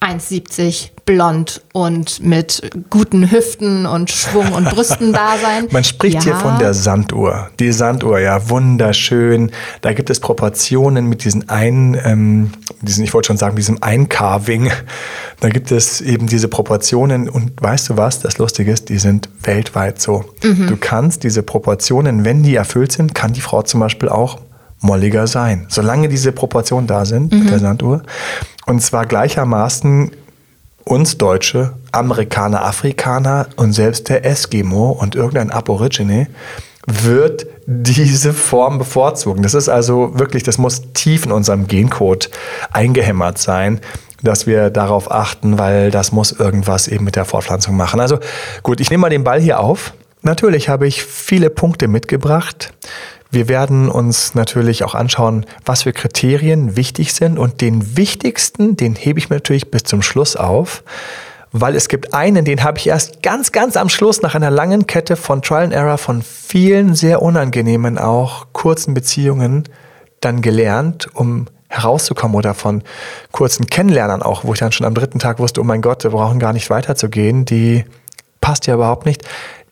[0.00, 5.66] 1,70 blond und mit guten Hüften und Schwung und Brüsten da sein.
[5.70, 6.22] Man spricht ja.
[6.22, 7.50] hier von der Sanduhr.
[7.58, 9.50] Die Sanduhr, ja, wunderschön.
[9.80, 14.70] Da gibt es Proportionen mit diesen ein, ähm, diesen, ich wollte schon sagen, diesem Eincarving.
[15.40, 19.28] Da gibt es eben diese Proportionen und weißt du was, das Lustige ist, die sind
[19.42, 20.24] weltweit so.
[20.42, 20.68] Mhm.
[20.68, 24.38] Du kannst diese Proportionen, wenn die erfüllt sind, kann die Frau zum Beispiel auch
[24.80, 25.66] molliger sein.
[25.68, 27.46] Solange diese Proportionen da sind, mhm.
[27.46, 28.02] der Sanduhr.
[28.66, 30.10] Und zwar gleichermaßen
[30.84, 36.26] uns Deutsche, Amerikaner, Afrikaner und selbst der Eskimo und irgendein Aborigine
[36.86, 39.42] wird diese Form bevorzugen.
[39.42, 42.30] Das ist also wirklich, das muss tief in unserem Gencode
[42.72, 43.80] eingehämmert sein,
[44.22, 48.00] dass wir darauf achten, weil das muss irgendwas eben mit der Fortpflanzung machen.
[48.00, 48.18] Also
[48.62, 49.94] gut, ich nehme mal den Ball hier auf.
[50.22, 52.72] Natürlich habe ich viele Punkte mitgebracht.
[53.32, 57.38] Wir werden uns natürlich auch anschauen, was für Kriterien wichtig sind.
[57.38, 60.84] Und den wichtigsten, den hebe ich mir natürlich bis zum Schluss auf,
[61.50, 64.86] weil es gibt einen, den habe ich erst ganz, ganz am Schluss nach einer langen
[64.86, 69.64] Kette von Trial and Error von vielen sehr unangenehmen auch kurzen Beziehungen
[70.20, 72.36] dann gelernt, um herauszukommen.
[72.36, 72.82] Oder von
[73.32, 76.10] kurzen Kennenlernern auch, wo ich dann schon am dritten Tag wusste, oh mein Gott, wir
[76.10, 77.86] brauchen gar nicht weiterzugehen, die
[78.42, 79.24] passt ja überhaupt nicht.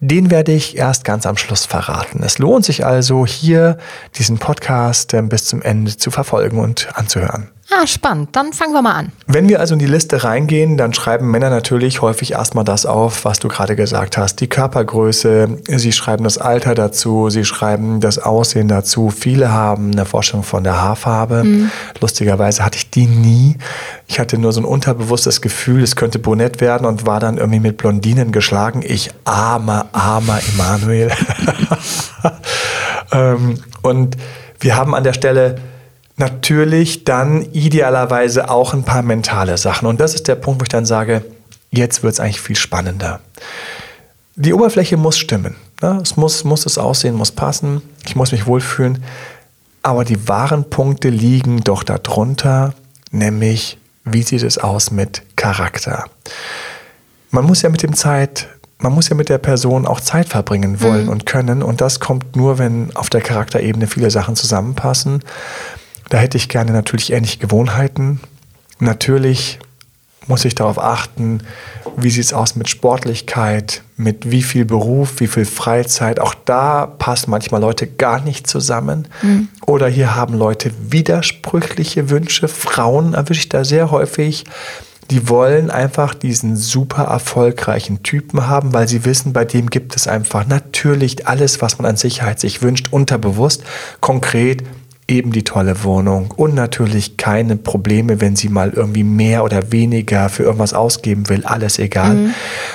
[0.03, 2.23] Den werde ich erst ganz am Schluss verraten.
[2.23, 3.77] Es lohnt sich also, hier
[4.15, 7.51] diesen Podcast ähm, bis zum Ende zu verfolgen und anzuhören.
[7.73, 8.31] Ah, spannend.
[8.33, 9.13] Dann fangen wir mal an.
[9.29, 13.25] Wenn wir also in die Liste reingehen, dann schreiben Männer natürlich häufig erstmal das auf,
[13.25, 14.41] was du gerade gesagt hast.
[14.41, 19.11] Die Körpergröße, sie schreiben das Alter dazu, sie schreiben das Aussehen dazu.
[19.11, 21.45] Viele haben eine Vorstellung von der Haarfarbe.
[21.45, 21.71] Mhm.
[22.01, 23.57] Lustigerweise hatte ich die nie.
[24.09, 27.61] Ich hatte nur so ein unterbewusstes Gefühl, es könnte brunett werden und war dann irgendwie
[27.61, 28.83] mit Blondinen geschlagen.
[28.85, 31.11] Ich armer, armer Emanuel.
[33.13, 34.17] Ähm, und
[34.61, 35.57] wir haben an der Stelle
[36.21, 39.89] natürlich dann idealerweise auch ein paar mentale Sachen.
[39.89, 41.25] Und das ist der Punkt, wo ich dann sage,
[41.73, 43.21] jetzt wird es eigentlich viel spannender.
[44.37, 45.57] Die Oberfläche muss stimmen.
[45.83, 45.99] Ne?
[46.03, 47.83] Es muss, muss das Aussehen, muss passen.
[48.07, 49.03] Ich muss mich wohlfühlen.
[49.83, 52.75] Aber die wahren Punkte liegen doch darunter,
[53.11, 56.05] nämlich wie sieht es aus mit Charakter.
[57.31, 60.83] Man muss ja mit dem Zeit, man muss ja mit der Person auch Zeit verbringen
[60.83, 61.11] wollen mhm.
[61.11, 61.63] und können.
[61.63, 65.23] Und das kommt nur, wenn auf der Charakterebene viele Sachen zusammenpassen.
[66.11, 68.21] Da hätte ich gerne natürlich ähnliche Gewohnheiten.
[68.81, 69.59] Natürlich
[70.27, 71.43] muss ich darauf achten,
[71.97, 76.21] wie sieht es aus mit Sportlichkeit, mit wie viel Beruf, wie viel Freizeit.
[76.21, 79.09] Auch da passen manchmal Leute gar nicht zusammen.
[79.23, 79.49] Mhm.
[79.67, 82.49] Oder hier haben Leute widersprüchliche Wünsche.
[82.49, 84.45] Frauen erwische ich da sehr häufig.
[85.11, 90.07] Die wollen einfach diesen super erfolgreichen Typen haben, weil sie wissen, bei dem gibt es
[90.07, 93.65] einfach natürlich alles, was man an Sicherheit sich wünscht, unterbewusst.
[94.01, 94.63] Konkret
[95.11, 100.29] eben die tolle Wohnung und natürlich keine Probleme, wenn sie mal irgendwie mehr oder weniger
[100.29, 102.15] für irgendwas ausgeben will, alles egal.
[102.15, 102.35] Mhm.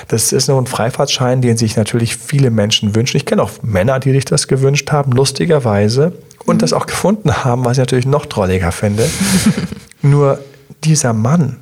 [0.09, 3.17] Das ist nur ein Freifahrtschein, den sich natürlich viele Menschen wünschen.
[3.17, 6.13] Ich kenne auch Männer, die sich das gewünscht haben, lustigerweise,
[6.45, 6.59] und mhm.
[6.59, 9.09] das auch gefunden haben, was ich natürlich noch drolliger finde.
[10.01, 10.39] nur
[10.83, 11.57] dieser Mann,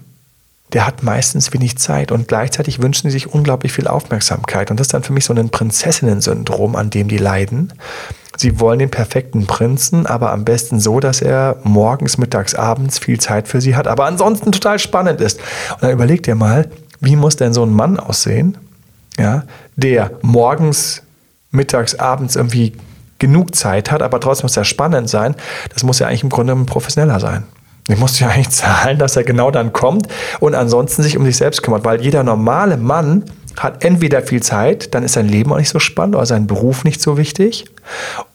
[0.73, 4.71] der hat meistens wenig Zeit und gleichzeitig wünschen sie sich unglaublich viel Aufmerksamkeit.
[4.71, 7.73] Und das ist dann für mich so ein Prinzessinnen-Syndrom, an dem die leiden.
[8.38, 13.19] Sie wollen den perfekten Prinzen, aber am besten so, dass er morgens, mittags, abends viel
[13.19, 15.39] Zeit für sie hat, aber ansonsten total spannend ist.
[15.73, 18.57] Und dann überlegt ihr mal, wie muss denn so ein Mann aussehen,
[19.19, 19.43] ja,
[19.75, 21.03] der morgens,
[21.51, 22.73] mittags, abends irgendwie
[23.19, 25.36] genug Zeit hat, aber trotzdem muss er spannend sein.
[25.71, 27.43] Das muss ja eigentlich im Grunde ein Professioneller sein.
[27.88, 30.08] Ich muss ja eigentlich zahlen, dass er genau dann kommt
[30.39, 33.26] und ansonsten sich um sich selbst kümmert, weil jeder normale Mann
[33.58, 36.84] hat entweder viel Zeit, dann ist sein Leben auch nicht so spannend oder sein Beruf
[36.84, 37.65] nicht so wichtig.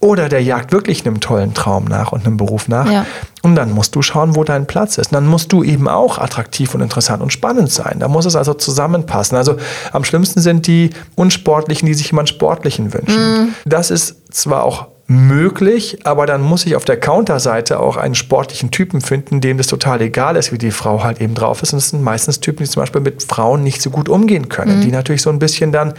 [0.00, 2.90] Oder der jagt wirklich einem tollen Traum nach und einem Beruf nach.
[2.90, 3.06] Ja.
[3.42, 5.08] Und dann musst du schauen, wo dein Platz ist.
[5.08, 7.98] Und dann musst du eben auch attraktiv und interessant und spannend sein.
[7.98, 9.36] Da muss es also zusammenpassen.
[9.36, 9.56] Also
[9.92, 13.20] am schlimmsten sind die Unsportlichen, die sich jemand Sportlichen wünschen.
[13.20, 13.54] Mhm.
[13.64, 18.70] Das ist zwar auch möglich, aber dann muss ich auf der Counterseite auch einen sportlichen
[18.70, 21.72] Typen finden, dem das total egal ist, wie die Frau halt eben drauf ist.
[21.72, 24.78] Und das sind meistens Typen, die zum Beispiel mit Frauen nicht so gut umgehen können,
[24.78, 24.82] mhm.
[24.82, 25.94] die natürlich so ein bisschen dann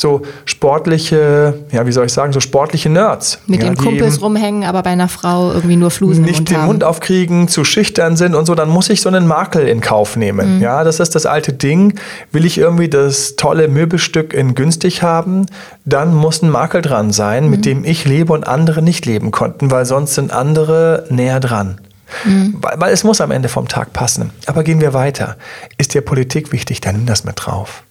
[0.00, 3.38] so sportliche, ja, wie soll ich sagen, so sportliche Nerds.
[3.46, 6.84] Mit ja, den Kumpels rumhängen, aber bei einer Frau irgendwie nur Flusen Nicht den Mund
[6.84, 10.56] aufkriegen, zu schüchtern sind und so, dann muss ich so einen Makel in Kauf nehmen.
[10.56, 10.62] Mhm.
[10.62, 11.94] Ja, das ist das alte Ding.
[12.32, 15.46] Will ich irgendwie das tolle Möbelstück in günstig haben,
[15.84, 17.50] dann muss ein Makel dran sein, mhm.
[17.50, 21.80] mit dem ich lebe und andere nicht leben konnten, weil sonst sind andere näher dran.
[22.24, 22.56] Mhm.
[22.60, 24.30] Weil, weil es muss am Ende vom Tag passen.
[24.46, 25.36] Aber gehen wir weiter.
[25.76, 27.82] Ist dir Politik wichtig, dann nimm das mit drauf.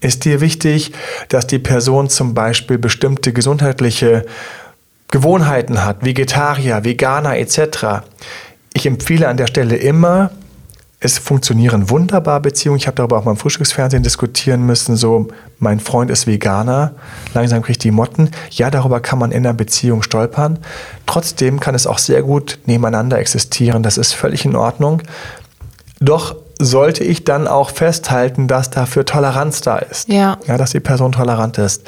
[0.00, 0.92] Ist dir wichtig,
[1.28, 4.24] dass die Person zum Beispiel bestimmte gesundheitliche
[5.10, 8.04] Gewohnheiten hat, Vegetarier, Veganer etc.?
[8.72, 10.30] Ich empfehle an der Stelle immer,
[11.02, 12.78] es funktionieren wunderbar Beziehungen.
[12.78, 14.96] Ich habe darüber auch mal im Frühstücksfernsehen diskutieren müssen.
[14.96, 16.92] So, mein Freund ist Veganer,
[17.32, 18.30] langsam kriegt die Motten.
[18.50, 20.58] Ja, darüber kann man in einer Beziehung stolpern.
[21.06, 23.82] Trotzdem kann es auch sehr gut nebeneinander existieren.
[23.82, 25.02] Das ist völlig in Ordnung.
[26.00, 30.08] Doch sollte ich dann auch festhalten, dass dafür Toleranz da ist.
[30.08, 30.38] Ja.
[30.46, 31.82] Ja, dass die Person tolerant ist.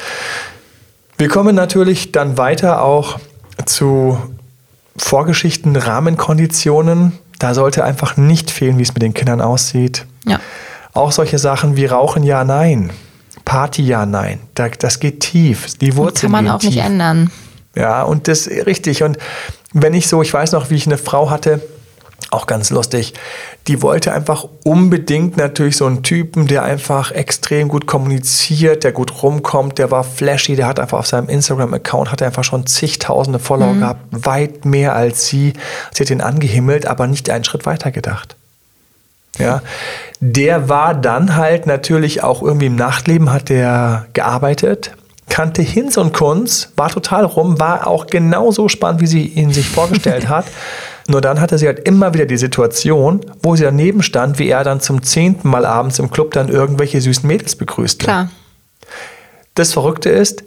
[1.19, 3.19] Wir kommen natürlich dann weiter auch
[3.67, 4.19] zu
[4.97, 7.13] Vorgeschichten, Rahmenkonditionen.
[7.39, 10.07] Da sollte einfach nicht fehlen, wie es mit den Kindern aussieht.
[10.27, 10.41] Ja.
[10.95, 12.91] Auch solche Sachen wie Rauchen, ja, nein.
[13.45, 14.41] Party, ja, nein.
[14.55, 15.77] Da, das geht tief.
[15.79, 16.71] Die Wurzeln kann man auch tief.
[16.71, 17.31] nicht ändern.
[17.75, 19.03] Ja, und das richtig.
[19.03, 19.19] Und
[19.73, 21.61] wenn ich so, ich weiß noch, wie ich eine Frau hatte,
[22.31, 23.15] auch ganz lustig,
[23.67, 29.23] die wollte einfach unbedingt natürlich so einen Typen, der einfach extrem gut kommuniziert, der gut
[29.23, 33.39] rumkommt, der war flashy, der hat einfach auf seinem Instagram-Account, hat er einfach schon zigtausende
[33.39, 35.53] Follower gehabt, weit mehr als sie.
[35.93, 38.37] Sie hat ihn angehimmelt, aber nicht einen Schritt weiter gedacht.
[39.39, 39.63] Ja,
[40.21, 44.93] der war dann halt natürlich auch irgendwie im Nachtleben, hat der gearbeitet,
[45.29, 49.69] kannte Hinz und Kunz, war total rum, war auch genauso spannend, wie sie ihn sich
[49.69, 50.45] vorgestellt hat.
[51.09, 54.65] Nur dann hatte sie halt immer wieder die Situation, wo sie daneben stand, wie er
[54.65, 58.05] dann zum zehnten Mal abends im Club dann irgendwelche süßen Mädels begrüßte.
[58.05, 58.31] Klar.
[59.55, 60.45] Das Verrückte ist,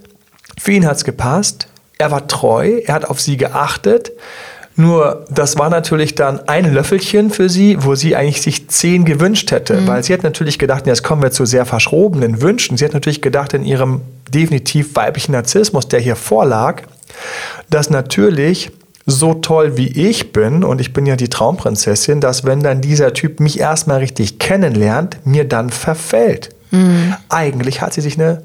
[0.57, 4.11] für ihn hat es gepasst, er war treu, er hat auf sie geachtet.
[4.77, 9.51] Nur das war natürlich dann ein Löffelchen für sie, wo sie eigentlich sich zehn gewünscht
[9.51, 9.87] hätte.
[9.87, 12.75] Weil sie hat natürlich gedacht, jetzt kommen wir zu sehr verschrobenen Wünschen.
[12.75, 16.81] Sie hat natürlich gedacht, in ihrem definitiv weiblichen Narzissmus, der hier vorlag,
[17.69, 18.71] dass natürlich
[19.05, 23.13] so toll wie ich bin, und ich bin ja die Traumprinzessin, dass wenn dann dieser
[23.13, 26.49] Typ mich erstmal richtig kennenlernt, mir dann verfällt.
[27.29, 28.43] Eigentlich hat sie sich eine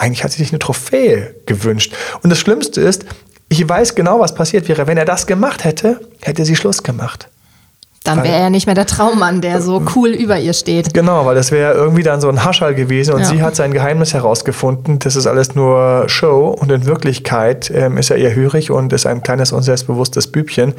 [0.00, 1.92] eigentlich hat sie sich eine Trophäe gewünscht.
[2.22, 3.04] Und das Schlimmste ist,
[3.48, 4.86] ich weiß genau, was passiert wäre.
[4.86, 7.28] Wenn er das gemacht hätte, hätte sie Schluss gemacht.
[8.04, 10.94] Dann wäre er nicht mehr der Traummann, der so cool über ihr steht.
[10.94, 13.26] Genau, weil das wäre irgendwie dann so ein Haschall gewesen und Ja.
[13.26, 14.98] sie hat sein Geheimnis herausgefunden.
[15.00, 19.04] Das ist alles nur Show und in Wirklichkeit ähm, ist er eher hörig und ist
[19.04, 20.72] ein kleines unselbstbewusstes Bübchen.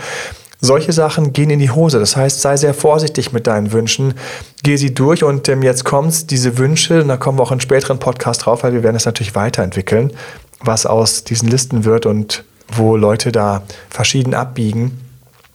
[0.62, 2.00] Solche Sachen gehen in die Hose.
[2.00, 4.16] Das heißt, sei sehr vorsichtig mit deinen Wünschen.
[4.64, 7.60] Geh sie durch und ähm, jetzt kommt's, diese Wünsche, und da kommen wir auch in
[7.62, 10.12] späteren Podcast drauf, weil wir werden das natürlich weiterentwickeln,
[10.60, 15.00] was aus diesen Listen wird und wo Leute da verschieden abbiegen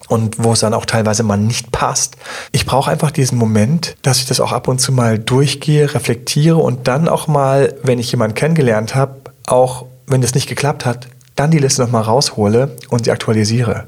[0.07, 2.15] und wo es dann auch teilweise mal nicht passt.
[2.51, 6.57] Ich brauche einfach diesen Moment, dass ich das auch ab und zu mal durchgehe, reflektiere
[6.57, 9.15] und dann auch mal, wenn ich jemanden kennengelernt habe,
[9.45, 13.85] auch wenn das nicht geklappt hat, dann die Liste nochmal raushole und sie aktualisiere.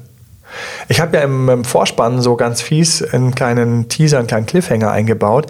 [0.88, 4.90] Ich habe ja im, im Vorspann so ganz fies einen kleinen Teaser, einen kleinen Cliffhanger
[4.90, 5.46] eingebaut.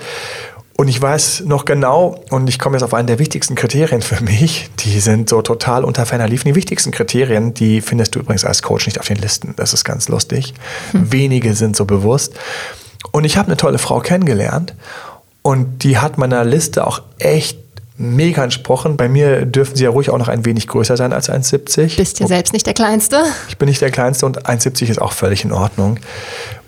[0.81, 4.25] Und ich weiß noch genau, und ich komme jetzt auf einen der wichtigsten Kriterien für
[4.25, 6.49] mich, die sind so total unter ferner Liefen.
[6.49, 9.53] Die wichtigsten Kriterien, die findest du übrigens als Coach nicht auf den Listen.
[9.59, 10.55] Das ist ganz lustig.
[10.95, 12.33] Wenige sind so bewusst.
[13.13, 14.75] Und ich habe eine tolle Frau kennengelernt
[15.43, 17.59] und die hat meiner Liste auch echt
[18.01, 18.97] mega entsprochen.
[18.97, 21.97] Bei mir dürfen sie ja ruhig auch noch ein wenig größer sein als 1,70.
[21.97, 23.23] Bist ja selbst nicht der Kleinste.
[23.49, 25.99] Ich bin nicht der Kleinste und 1,70 ist auch völlig in Ordnung.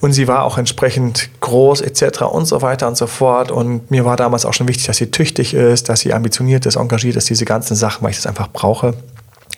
[0.00, 2.22] Und sie war auch entsprechend groß etc.
[2.22, 3.50] und so weiter und so fort.
[3.50, 6.76] Und mir war damals auch schon wichtig, dass sie tüchtig ist, dass sie ambitioniert ist,
[6.76, 8.94] engagiert ist, diese ganzen Sachen, weil ich das einfach brauche.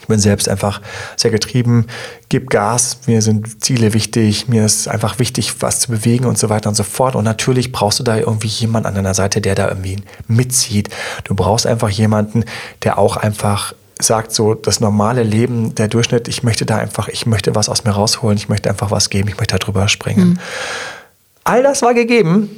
[0.04, 0.82] Ich bin selbst einfach
[1.16, 1.86] sehr getrieben,
[2.28, 6.50] gib Gas, mir sind Ziele wichtig, mir ist einfach wichtig, was zu bewegen und so
[6.50, 7.16] weiter und so fort.
[7.16, 9.96] Und natürlich brauchst du da irgendwie jemanden an deiner Seite, der da irgendwie
[10.28, 10.90] mitzieht.
[11.24, 12.44] Du brauchst einfach jemanden,
[12.82, 17.24] der auch einfach sagt, so das normale Leben, der Durchschnitt, ich möchte da einfach, ich
[17.24, 20.38] möchte was aus mir rausholen, ich möchte einfach was geben, ich möchte da drüber springen.
[21.44, 22.50] All das war gegeben.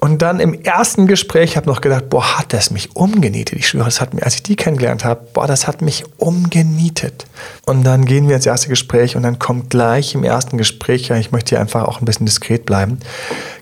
[0.00, 3.58] Und dann im ersten Gespräch habe ich noch gedacht, boah, hat das mich umgenietet.
[3.58, 7.26] Ich schwöre, das hat mir, als ich die kennengelernt habe, boah, das hat mich umgenietet.
[7.66, 11.16] Und dann gehen wir ins erste Gespräch und dann kommt gleich im ersten Gespräch, ja,
[11.16, 13.00] ich möchte hier einfach auch ein bisschen diskret bleiben,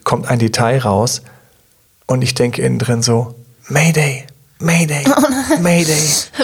[0.04, 1.22] kommt ein Detail raus
[2.06, 3.34] und ich denke innen drin so,
[3.68, 4.26] Mayday,
[4.58, 5.04] Mayday,
[5.60, 6.00] Mayday.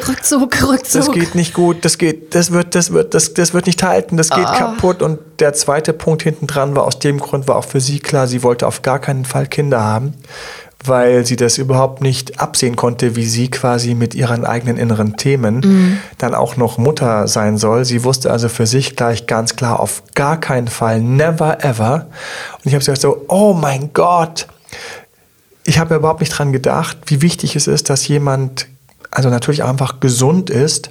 [0.07, 1.14] Rückzug, Das Rückzug.
[1.14, 4.29] geht nicht gut, das geht, das wird, das wird, das, das wird nicht halten, das
[4.29, 5.01] geht kaputt.
[5.01, 8.27] Und der zweite Punkt hinten dran war aus dem Grund, war auch für sie klar,
[8.27, 10.12] sie wollte auf gar keinen Fall Kinder haben,
[10.85, 15.98] weil sie das überhaupt nicht absehen konnte, wie sie quasi mit ihren eigenen inneren Themen
[16.18, 17.87] dann auch noch Mutter sein soll.
[17.87, 22.09] Sie wusste also für sich gleich ganz klar, auf gar keinen Fall, never ever.
[22.59, 24.48] Und ich habe gesagt so, oh mein Gott,
[25.64, 28.66] ich habe ja überhaupt nicht dran gedacht, wie wichtig es ist, dass jemand
[29.11, 30.90] also natürlich einfach gesund ist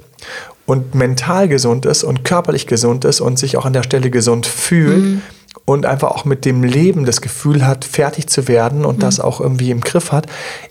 [0.66, 4.46] und mental gesund ist und körperlich gesund ist und sich auch an der Stelle gesund
[4.46, 5.22] fühlt
[5.66, 9.42] und einfach auch mit dem Leben das Gefühl hat, fertig zu werden und das auch
[9.42, 10.28] irgendwie im Griff hat.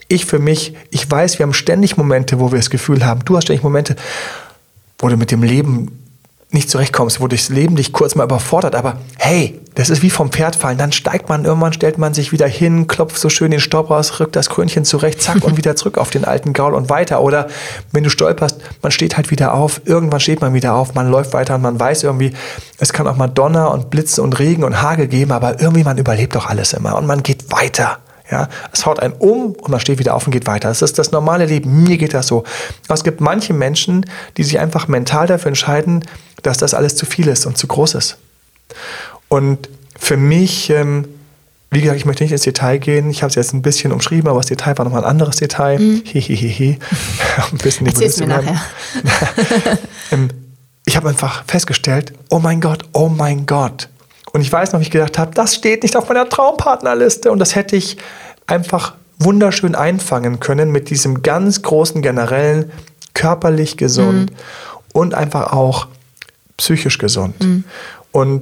[0.07, 3.35] Ich für mich, ich weiß, wir haben ständig Momente, wo wir das Gefühl haben, du
[3.35, 3.95] hast ständig Momente,
[4.97, 6.00] wo du mit dem Leben
[6.51, 10.31] nicht zurechtkommst, wo durchs Leben dich kurz mal überfordert, aber hey, das ist wie vom
[10.31, 13.61] Pferd fallen, dann steigt man irgendwann, stellt man sich wieder hin, klopft so schön den
[13.61, 16.89] Staub raus, rückt das Krönchen zurecht, zack und wieder zurück auf den alten Gaul und
[16.89, 17.21] weiter.
[17.21, 17.47] Oder
[17.93, 21.33] wenn du stolperst, man steht halt wieder auf, irgendwann steht man wieder auf, man läuft
[21.33, 22.33] weiter und man weiß irgendwie,
[22.79, 25.97] es kann auch mal Donner und Blitze und Regen und Hagel geben, aber irgendwie man
[25.97, 27.99] überlebt doch alles immer und man geht weiter.
[28.31, 30.69] Ja, es haut einen um und man steht wieder auf und geht weiter.
[30.69, 31.83] Das ist das normale Leben.
[31.83, 32.45] Mir geht das so.
[32.85, 34.05] Aber es gibt manche Menschen,
[34.37, 36.05] die sich einfach mental dafür entscheiden,
[36.41, 38.17] dass das alles zu viel ist und zu groß ist.
[39.27, 41.05] Und für mich, ähm,
[41.71, 43.09] wie gesagt, ich möchte nicht ins Detail gehen.
[43.09, 45.77] Ich habe es jetzt ein bisschen umschrieben, aber das Detail war nochmal ein anderes Detail.
[45.79, 46.03] Mhm.
[46.05, 46.77] Hehehehe.
[47.51, 48.61] ein bisschen Erzähl's mir nachher.
[50.13, 50.27] Ähm,
[50.85, 53.87] ich habe einfach festgestellt, oh mein Gott, oh mein Gott.
[54.33, 57.31] Und ich weiß noch, wie ich gedacht habe, das steht nicht auf meiner Traumpartnerliste.
[57.31, 57.97] Und das hätte ich
[58.47, 62.71] einfach wunderschön einfangen können mit diesem ganz großen generellen
[63.13, 64.35] körperlich gesund mhm.
[64.93, 65.87] und einfach auch
[66.57, 67.39] psychisch gesund.
[67.43, 67.63] Mhm.
[68.11, 68.41] Und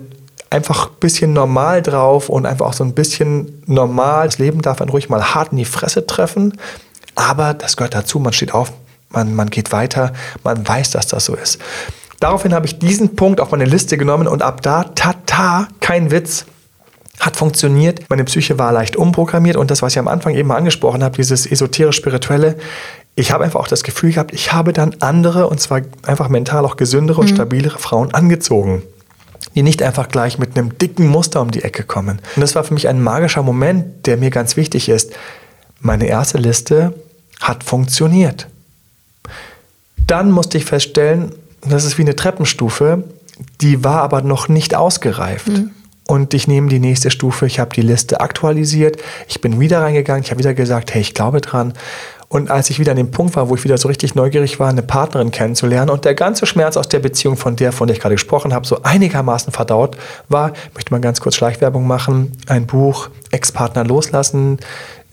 [0.50, 4.28] einfach ein bisschen normal drauf und einfach auch so ein bisschen normal.
[4.28, 6.58] Das Leben darf einen ruhig mal hart in die Fresse treffen,
[7.16, 8.20] aber das gehört dazu.
[8.20, 8.72] Man steht auf,
[9.10, 11.60] man, man geht weiter, man weiß, dass das so ist.
[12.20, 16.46] Daraufhin habe ich diesen Punkt auf meine Liste genommen und ab da, tata, kein Witz,
[17.20, 18.10] hat funktioniert.
[18.10, 21.18] Meine Psyche war leicht umprogrammiert und das, was ich am Anfang eben mal angesprochen habe,
[21.18, 22.58] dieses esoterisch-spirituelle,
[23.16, 26.66] ich habe einfach auch das Gefühl gehabt, ich habe dann andere und zwar einfach mental
[26.66, 27.36] auch gesündere und mhm.
[27.36, 28.84] stabilere Frauen angezogen
[29.56, 32.20] die nicht einfach gleich mit einem dicken Muster um die Ecke kommen.
[32.36, 35.12] Und das war für mich ein magischer Moment, der mir ganz wichtig ist.
[35.80, 36.94] Meine erste Liste
[37.42, 38.48] hat funktioniert.
[40.08, 43.04] Dann musste ich feststellen, das ist wie eine Treppenstufe,
[43.62, 45.48] die war aber noch nicht ausgereift.
[45.48, 45.72] Mhm.
[46.08, 50.24] Und ich nehme die nächste Stufe, ich habe die Liste aktualisiert, ich bin wieder reingegangen,
[50.24, 51.74] ich habe wieder gesagt, hey, ich glaube dran.
[52.30, 54.70] Und als ich wieder an dem Punkt war, wo ich wieder so richtig neugierig war,
[54.70, 58.02] eine Partnerin kennenzulernen und der ganze Schmerz aus der Beziehung von der, von der ich
[58.02, 59.98] gerade gesprochen habe, so einigermaßen verdaut
[60.30, 62.32] war, möchte mal ganz kurz Schleichwerbung machen.
[62.48, 64.58] Ein Buch, Ex-Partner loslassen,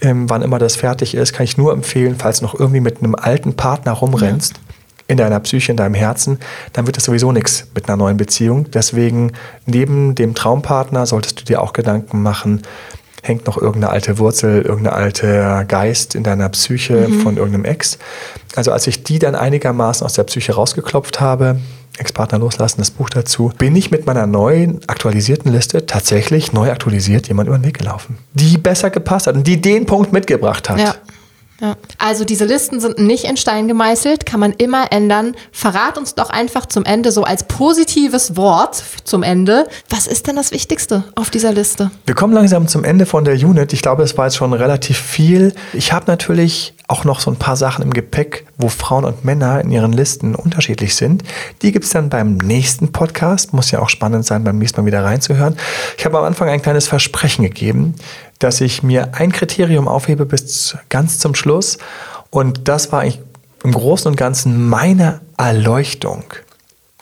[0.00, 2.98] ähm, wann immer das fertig ist, kann ich nur empfehlen, falls du noch irgendwie mit
[2.98, 4.54] einem alten Partner rumrennst.
[4.54, 4.65] Ja
[5.08, 6.38] in deiner Psyche, in deinem Herzen,
[6.72, 8.70] dann wird es sowieso nichts mit einer neuen Beziehung.
[8.70, 9.32] Deswegen
[9.64, 12.62] neben dem Traumpartner solltest du dir auch Gedanken machen,
[13.22, 17.20] hängt noch irgendeine alte Wurzel, irgendeine alte Geist in deiner Psyche mhm.
[17.20, 17.98] von irgendeinem Ex.
[18.54, 21.58] Also als ich die dann einigermaßen aus der Psyche rausgeklopft habe,
[21.98, 27.28] Ex-Partner loslassen, das Buch dazu, bin ich mit meiner neuen aktualisierten Liste tatsächlich neu aktualisiert
[27.28, 30.78] jemand über den Weg gelaufen, die besser gepasst hat und die den Punkt mitgebracht hat.
[30.78, 30.94] Ja.
[31.60, 31.76] Ja.
[31.98, 35.34] Also diese Listen sind nicht in Stein gemeißelt, kann man immer ändern.
[35.52, 39.66] Verrat uns doch einfach zum Ende so als positives Wort zum Ende.
[39.88, 41.90] Was ist denn das Wichtigste auf dieser Liste?
[42.04, 43.72] Wir kommen langsam zum Ende von der Unit.
[43.72, 45.54] Ich glaube, es war jetzt schon relativ viel.
[45.72, 49.60] Ich habe natürlich auch noch so ein paar Sachen im Gepäck, wo Frauen und Männer
[49.60, 51.24] in ihren Listen unterschiedlich sind.
[51.62, 53.52] Die gibt es dann beim nächsten Podcast.
[53.52, 55.56] Muss ja auch spannend sein, beim nächsten Mal wieder reinzuhören.
[55.98, 57.94] Ich habe am Anfang ein kleines Versprechen gegeben,
[58.38, 61.78] dass ich mir ein Kriterium aufhebe bis ganz zum Schluss.
[62.30, 63.20] Und das war eigentlich
[63.64, 66.24] im Großen und Ganzen meine Erleuchtung.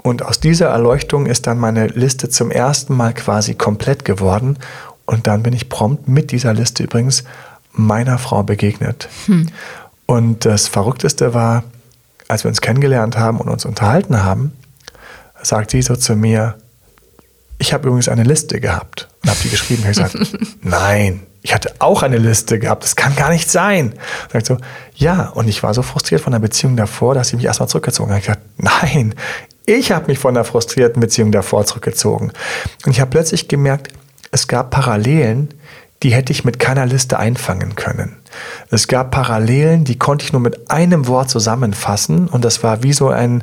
[0.03, 4.59] Und aus dieser Erleuchtung ist dann meine Liste zum ersten Mal quasi komplett geworden.
[5.07, 7.25] Und dann bin ich prompt mit dieser Liste übrigens
[7.73, 9.09] meiner Frau begegnet.
[9.27, 9.49] Hm.
[10.07, 11.65] Und das Verrückteste war,
[12.29, 14.53] als wir uns kennengelernt haben und uns unterhalten haben,
[15.43, 16.57] sagt sie so zu mir,
[17.65, 19.85] ich habe übrigens eine Liste gehabt und habe die geschrieben.
[19.89, 23.95] Ich habe gesagt, nein, ich hatte auch eine Liste gehabt, das kann gar nicht sein.
[24.31, 24.59] Sagt so,
[24.95, 28.11] ja, und ich war so frustriert von der Beziehung davor, dass ich mich erstmal zurückgezogen
[28.11, 28.21] habe.
[28.21, 29.15] Ich habe gesagt, nein,
[29.65, 32.33] ich habe mich von der frustrierten Beziehung davor zurückgezogen.
[32.85, 33.89] Und ich habe plötzlich gemerkt,
[34.31, 35.49] es gab Parallelen,
[36.03, 38.17] die hätte ich mit keiner Liste einfangen können.
[38.71, 42.93] Es gab Parallelen, die konnte ich nur mit einem Wort zusammenfassen und das war wie
[42.93, 43.43] so ein,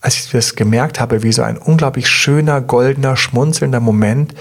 [0.00, 4.34] als ich das gemerkt habe, wie so ein unglaublich schöner, goldener, schmunzelnder Moment.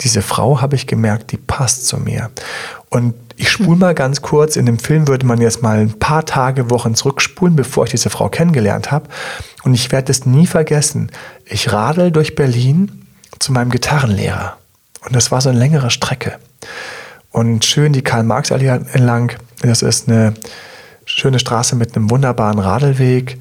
[0.00, 2.30] Diese Frau habe ich gemerkt, die passt zu mir.
[2.90, 6.26] Und ich spule mal ganz kurz, in dem Film würde man jetzt mal ein paar
[6.26, 9.08] Tage, Wochen zurückspulen, bevor ich diese Frau kennengelernt habe.
[9.62, 11.10] Und ich werde es nie vergessen.
[11.46, 13.06] Ich radel durch Berlin
[13.38, 14.56] zu meinem Gitarrenlehrer.
[15.04, 16.38] Und das war so eine längere Strecke.
[17.30, 19.32] Und schön die Karl-Marx-Allee entlang.
[19.62, 20.34] Das ist eine
[21.04, 23.38] schöne Straße mit einem wunderbaren Radelweg.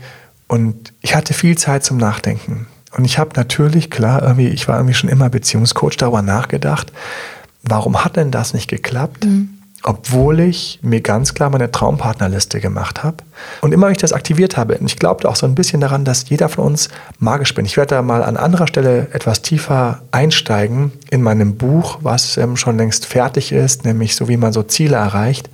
[0.52, 2.68] Und ich hatte viel Zeit zum Nachdenken.
[2.98, 6.92] Und ich habe natürlich, klar, irgendwie, ich war irgendwie schon immer Beziehungscoach, darüber nachgedacht,
[7.64, 9.24] warum hat denn das nicht geklappt?
[9.24, 13.18] Mhm obwohl ich mir ganz klar meine Traumpartnerliste gemacht habe.
[13.62, 16.06] Und immer wenn ich das aktiviert habe, und ich glaubte auch so ein bisschen daran,
[16.06, 16.90] dass jeder von uns
[17.20, 17.66] magisch bin.
[17.66, 22.58] Ich werde da mal an anderer Stelle etwas tiefer einsteigen in meinem Buch, was ähm,
[22.58, 25.50] schon längst fertig ist, nämlich so wie man so Ziele erreicht,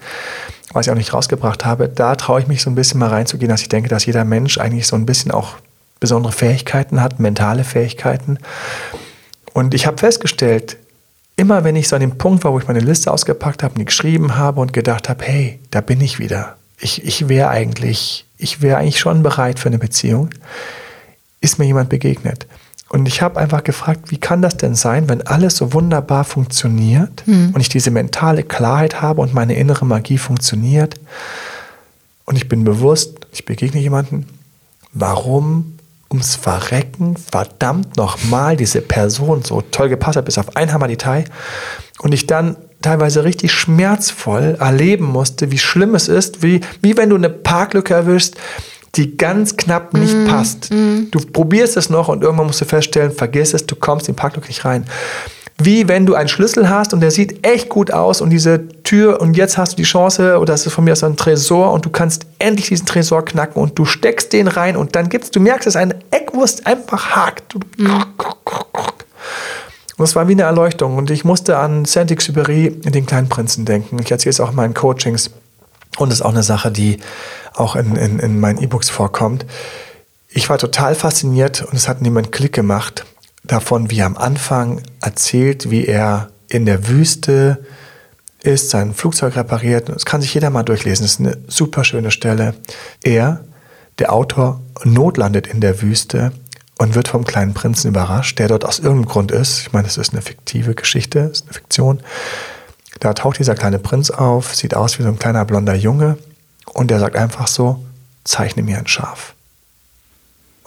[0.74, 1.88] was ich auch nicht rausgebracht habe.
[1.88, 4.58] Da traue ich mich so ein bisschen mal reinzugehen, dass ich denke, dass jeder Mensch
[4.58, 5.56] eigentlich so ein bisschen auch
[6.00, 8.40] besondere Fähigkeiten hat, mentale Fähigkeiten.
[9.54, 10.78] Und ich habe festgestellt,
[11.38, 13.86] immer wenn ich so an dem Punkt war, wo ich meine Liste ausgepackt habe, die
[13.86, 16.58] geschrieben habe und gedacht habe, hey, da bin ich wieder.
[16.80, 20.30] Ich, ich wäre eigentlich, ich wäre eigentlich schon bereit für eine Beziehung,
[21.40, 22.48] ist mir jemand begegnet.
[22.90, 27.24] Und ich habe einfach gefragt, wie kann das denn sein, wenn alles so wunderbar funktioniert
[27.26, 27.52] hm.
[27.54, 30.96] und ich diese mentale Klarheit habe und meine innere Magie funktioniert
[32.26, 34.26] und ich bin bewusst, ich begegne jemanden,
[34.94, 35.77] warum
[36.12, 41.26] ums Verrecken verdammt nochmal diese Person so toll gepasst hat, bis auf ein Hammer-Detail.
[42.00, 47.10] Und ich dann teilweise richtig schmerzvoll erleben musste, wie schlimm es ist, wie, wie wenn
[47.10, 48.36] du eine Parklücke erwischst,
[48.96, 50.72] die ganz knapp nicht mm, passt.
[50.72, 51.10] Mm.
[51.12, 54.18] Du probierst es noch und irgendwann musst du feststellen, vergiss es, du kommst in den
[54.18, 54.86] Parklücke nicht rein
[55.60, 59.20] wie wenn du einen Schlüssel hast und der sieht echt gut aus und diese Tür
[59.20, 61.86] und jetzt hast du die Chance oder es ist von mir aus ein Tresor und
[61.86, 65.40] du kannst endlich diesen Tresor knacken und du steckst den rein und dann gibt's, du
[65.40, 67.56] merkst, dass eine Eckwurst einfach hakt.
[67.78, 68.06] Mhm.
[69.98, 73.98] Und es war wie eine Erleuchtung und ich musste an Saint-Exupéry, den kleinen Prinzen denken.
[74.00, 75.32] Ich erzähle es auch in meinen Coachings
[75.98, 77.00] und es ist auch eine Sache, die
[77.56, 79.48] auch in, in, in meinen E-Books vorkommt.
[80.30, 83.06] Ich war total fasziniert und es hat niemand Klick gemacht
[83.48, 87.64] davon, wie er am Anfang erzählt, wie er in der Wüste
[88.42, 89.90] ist, sein Flugzeug repariert.
[89.90, 91.04] Das kann sich jeder mal durchlesen.
[91.04, 92.56] Das ist eine super schöne Stelle.
[93.04, 93.42] Er,
[94.00, 96.32] der Autor, notlandet in der Wüste
[96.78, 99.62] und wird vom kleinen Prinzen überrascht, der dort aus irgendeinem Grund ist.
[99.62, 102.00] Ich meine, es ist eine fiktive Geschichte, es ist eine Fiktion.
[103.00, 106.18] Da taucht dieser kleine Prinz auf, sieht aus wie so ein kleiner blonder Junge
[106.74, 107.84] und der sagt einfach so,
[108.24, 109.36] zeichne mir ein Schaf.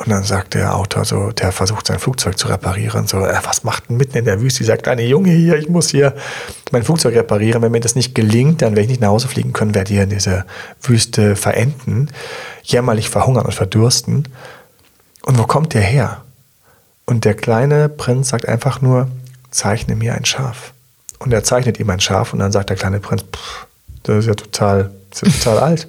[0.01, 3.65] Und dann sagt der Autor so, der versucht sein Flugzeug zu reparieren, so, äh, was
[3.65, 4.61] macht denn mitten in der Wüste?
[4.61, 6.15] Dieser kleine Junge hier, ich muss hier
[6.71, 7.61] mein Flugzeug reparieren.
[7.61, 10.05] Wenn mir das nicht gelingt, dann werde ich nicht nach Hause fliegen können, werde hier
[10.05, 10.47] in dieser
[10.81, 12.09] Wüste verenden,
[12.63, 14.27] jämmerlich verhungern und verdursten.
[15.21, 16.23] Und wo kommt der her?
[17.05, 19.07] Und der kleine Prinz sagt einfach nur,
[19.51, 20.73] zeichne mir ein Schaf.
[21.19, 23.67] Und er zeichnet ihm ein Schaf und dann sagt der kleine Prinz, pff,
[24.05, 25.89] das ist ja total, ist ja total alt.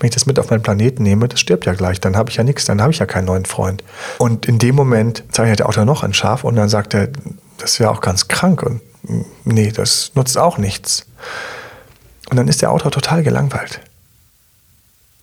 [0.00, 2.36] Wenn ich das mit auf meinen Planeten nehme, das stirbt ja gleich, dann habe ich
[2.36, 3.84] ja nichts, dann habe ich ja keinen neuen Freund.
[4.18, 7.08] Und in dem Moment zeichnet der Autor noch ein Schaf und dann sagt er,
[7.58, 8.80] das ja auch ganz krank und
[9.44, 11.06] nee, das nutzt auch nichts.
[12.30, 13.80] Und dann ist der Autor total gelangweilt.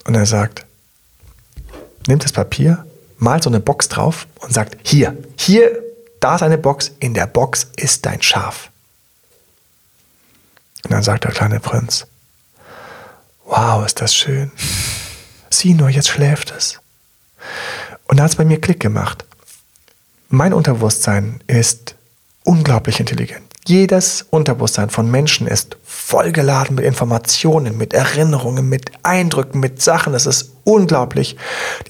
[0.05, 0.65] Und er sagt,
[2.07, 2.86] nimmt das Papier,
[3.17, 5.71] malt so eine Box drauf und sagt, hier, hier,
[6.19, 8.69] da ist eine Box, in der Box ist dein Schaf.
[10.84, 12.05] Und dann sagt der kleine Prinz,
[13.48, 14.52] wow, ist das schön.
[15.50, 16.80] Sieh nur, jetzt schläft es.
[18.08, 19.26] Und da hat es bei mir Klick gemacht.
[20.30, 21.95] Mein Unterbewusstsein ist
[22.43, 23.47] unglaublich intelligent.
[23.68, 30.13] Jedes Unterbewusstsein von Menschen ist vollgeladen mit Informationen, mit Erinnerungen, mit Eindrücken, mit Sachen.
[30.13, 31.36] Das ist unglaublich.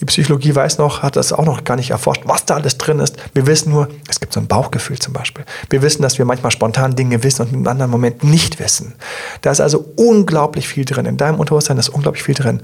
[0.01, 2.97] Die Psychologie weiß noch, hat das auch noch gar nicht erforscht, was da alles drin
[2.97, 3.17] ist.
[3.35, 5.45] Wir wissen nur, es gibt so ein Bauchgefühl zum Beispiel.
[5.69, 8.95] Wir wissen, dass wir manchmal spontan Dinge wissen und einem anderen Moment nicht wissen.
[9.43, 11.05] Da ist also unglaublich viel drin.
[11.05, 12.63] In deinem Unterbewusstsein ist unglaublich viel drin.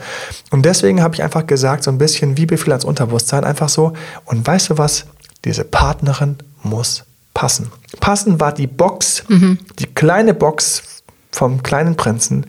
[0.50, 3.94] Und deswegen habe ich einfach gesagt, so ein bisschen wie Befehl ans Unterbewusstsein, einfach so.
[4.26, 5.06] Und weißt du was?
[5.46, 7.04] Diese Partnerin muss
[7.34, 7.72] passen.
[8.00, 9.60] Passen war die Box, mhm.
[9.80, 12.46] die kleine Box vom kleinen Prinzen.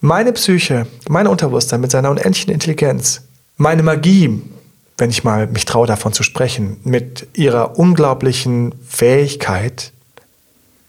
[0.00, 3.22] Meine Psyche, mein Unterbewusstsein mit seiner unendlichen Intelligenz,
[3.56, 4.42] meine Magie,
[4.98, 9.92] wenn ich mal mich traue davon zu sprechen, mit ihrer unglaublichen Fähigkeit,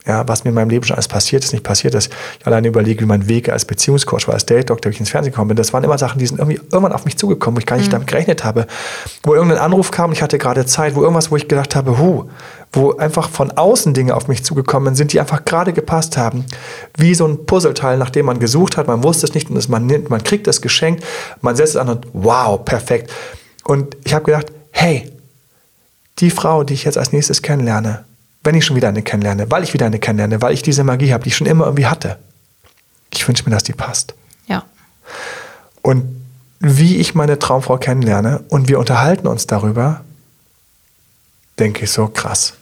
[0.06, 2.12] ja, was mir in meinem Leben schon alles passiert ist, nicht passiert ist.
[2.40, 5.32] Ich alleine überlege, wie mein Weg als Beziehungscoach war, als Date-Doktor, wie ich ins Fernsehen
[5.32, 5.58] gekommen bin.
[5.58, 7.88] Das waren immer Sachen, die sind irgendwie irgendwann auf mich zugekommen, wo ich gar nicht
[7.88, 7.92] mhm.
[7.92, 8.68] damit gerechnet habe.
[9.24, 12.30] Wo irgendein Anruf kam, ich hatte gerade Zeit, wo irgendwas, wo ich gedacht habe, hu,
[12.74, 16.46] wo einfach von außen Dinge auf mich zugekommen sind, die einfach gerade gepasst haben.
[16.98, 20.10] Wie so ein Puzzleteil, nachdem man gesucht hat, man wusste es nicht und man, nimmt,
[20.10, 21.04] man kriegt es geschenkt,
[21.40, 23.10] man setzt es an und wow, perfekt.
[23.64, 25.10] Und ich habe gedacht, hey,
[26.20, 28.04] die Frau, die ich jetzt als nächstes kennenlerne,
[28.44, 31.14] wenn ich schon wieder eine kennenlerne, weil ich wieder eine kennenlerne, weil ich diese Magie
[31.14, 32.18] habe, die ich schon immer irgendwie hatte.
[33.14, 34.16] Ich wünsche mir, dass die passt.
[34.48, 34.64] Ja.
[35.82, 36.06] Und
[36.60, 40.02] wie ich meine Traumfrau kennenlerne und wir unterhalten uns darüber,
[41.60, 42.54] denke ich so krass.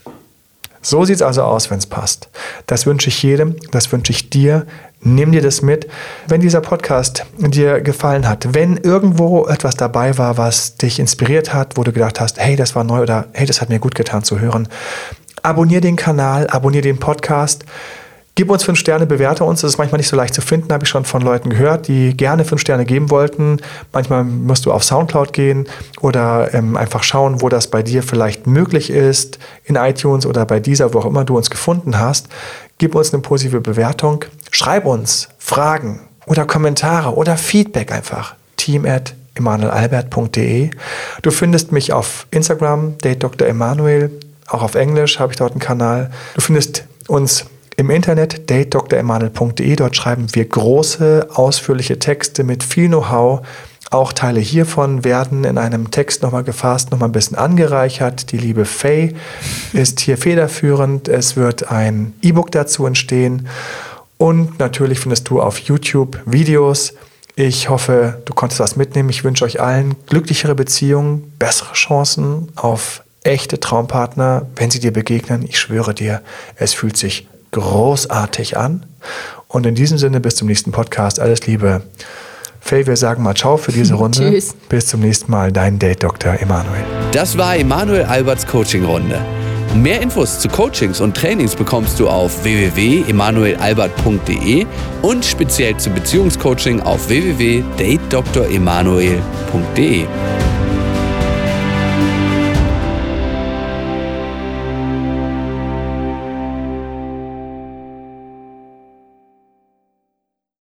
[0.82, 2.30] So sieht es also aus, wenn es passt.
[2.66, 4.66] Das wünsche ich jedem, das wünsche ich dir.
[5.04, 5.88] Nimm dir das mit.
[6.28, 11.78] Wenn dieser Podcast dir gefallen hat, wenn irgendwo etwas dabei war, was dich inspiriert hat,
[11.78, 14.24] wo du gedacht hast, hey, das war neu oder hey, das hat mir gut getan
[14.24, 14.68] zu hören,
[15.44, 17.66] abonnier den Kanal, abonnier den Podcast.
[18.36, 19.62] Gib uns fünf Sterne, bewerte uns.
[19.62, 22.16] Das ist manchmal nicht so leicht zu finden, habe ich schon von Leuten gehört, die
[22.16, 23.58] gerne fünf Sterne geben wollten.
[23.92, 25.68] Manchmal musst du auf Soundcloud gehen
[26.00, 30.62] oder ähm, einfach schauen, wo das bei dir vielleicht möglich ist, in iTunes oder bei
[30.62, 32.30] dieser, wo auch immer du uns gefunden hast.
[32.78, 34.24] Gib uns eine positive Bewertung.
[34.50, 38.36] Schreib uns Fragen oder Kommentare oder Feedback einfach.
[38.56, 40.72] Team at emanuelalbert.de.
[41.22, 43.48] Du findest mich auf Instagram, Date Dr.
[43.48, 44.12] Emanuel,
[44.52, 46.12] auch auf Englisch habe ich dort einen Kanal.
[46.36, 47.46] Du findest uns
[47.78, 49.76] im Internet datedremanuel.de.
[49.76, 53.46] Dort schreiben wir große, ausführliche Texte mit viel Know-how.
[53.90, 58.32] Auch Teile hiervon werden in einem Text nochmal gefasst, nochmal ein bisschen angereichert.
[58.32, 59.14] Die liebe Faye
[59.74, 61.08] ist hier federführend.
[61.08, 63.48] Es wird ein E-Book dazu entstehen.
[64.18, 66.94] Und natürlich findest du auf YouTube Videos.
[67.36, 69.10] Ich hoffe, du konntest was mitnehmen.
[69.10, 75.44] Ich wünsche euch allen glücklichere Beziehungen, bessere Chancen auf echte Traumpartner, wenn sie dir begegnen.
[75.44, 76.22] Ich schwöre dir,
[76.56, 78.86] es fühlt sich großartig an.
[79.48, 81.20] Und in diesem Sinne, bis zum nächsten Podcast.
[81.20, 81.82] Alles Liebe.
[82.62, 84.32] Faye, wir sagen mal Ciao für diese Runde.
[84.32, 84.56] Tschüss.
[84.70, 86.40] Bis zum nächsten Mal, dein Date Dr.
[86.40, 86.84] Emanuel.
[87.12, 89.20] Das war Emanuel Alberts Coaching-Runde.
[89.76, 94.66] Mehr Infos zu Coachings und Trainings bekommst du auf www.emanuelalbert.de
[95.02, 100.06] und speziell zum Beziehungscoaching auf www.datedremanuel.de.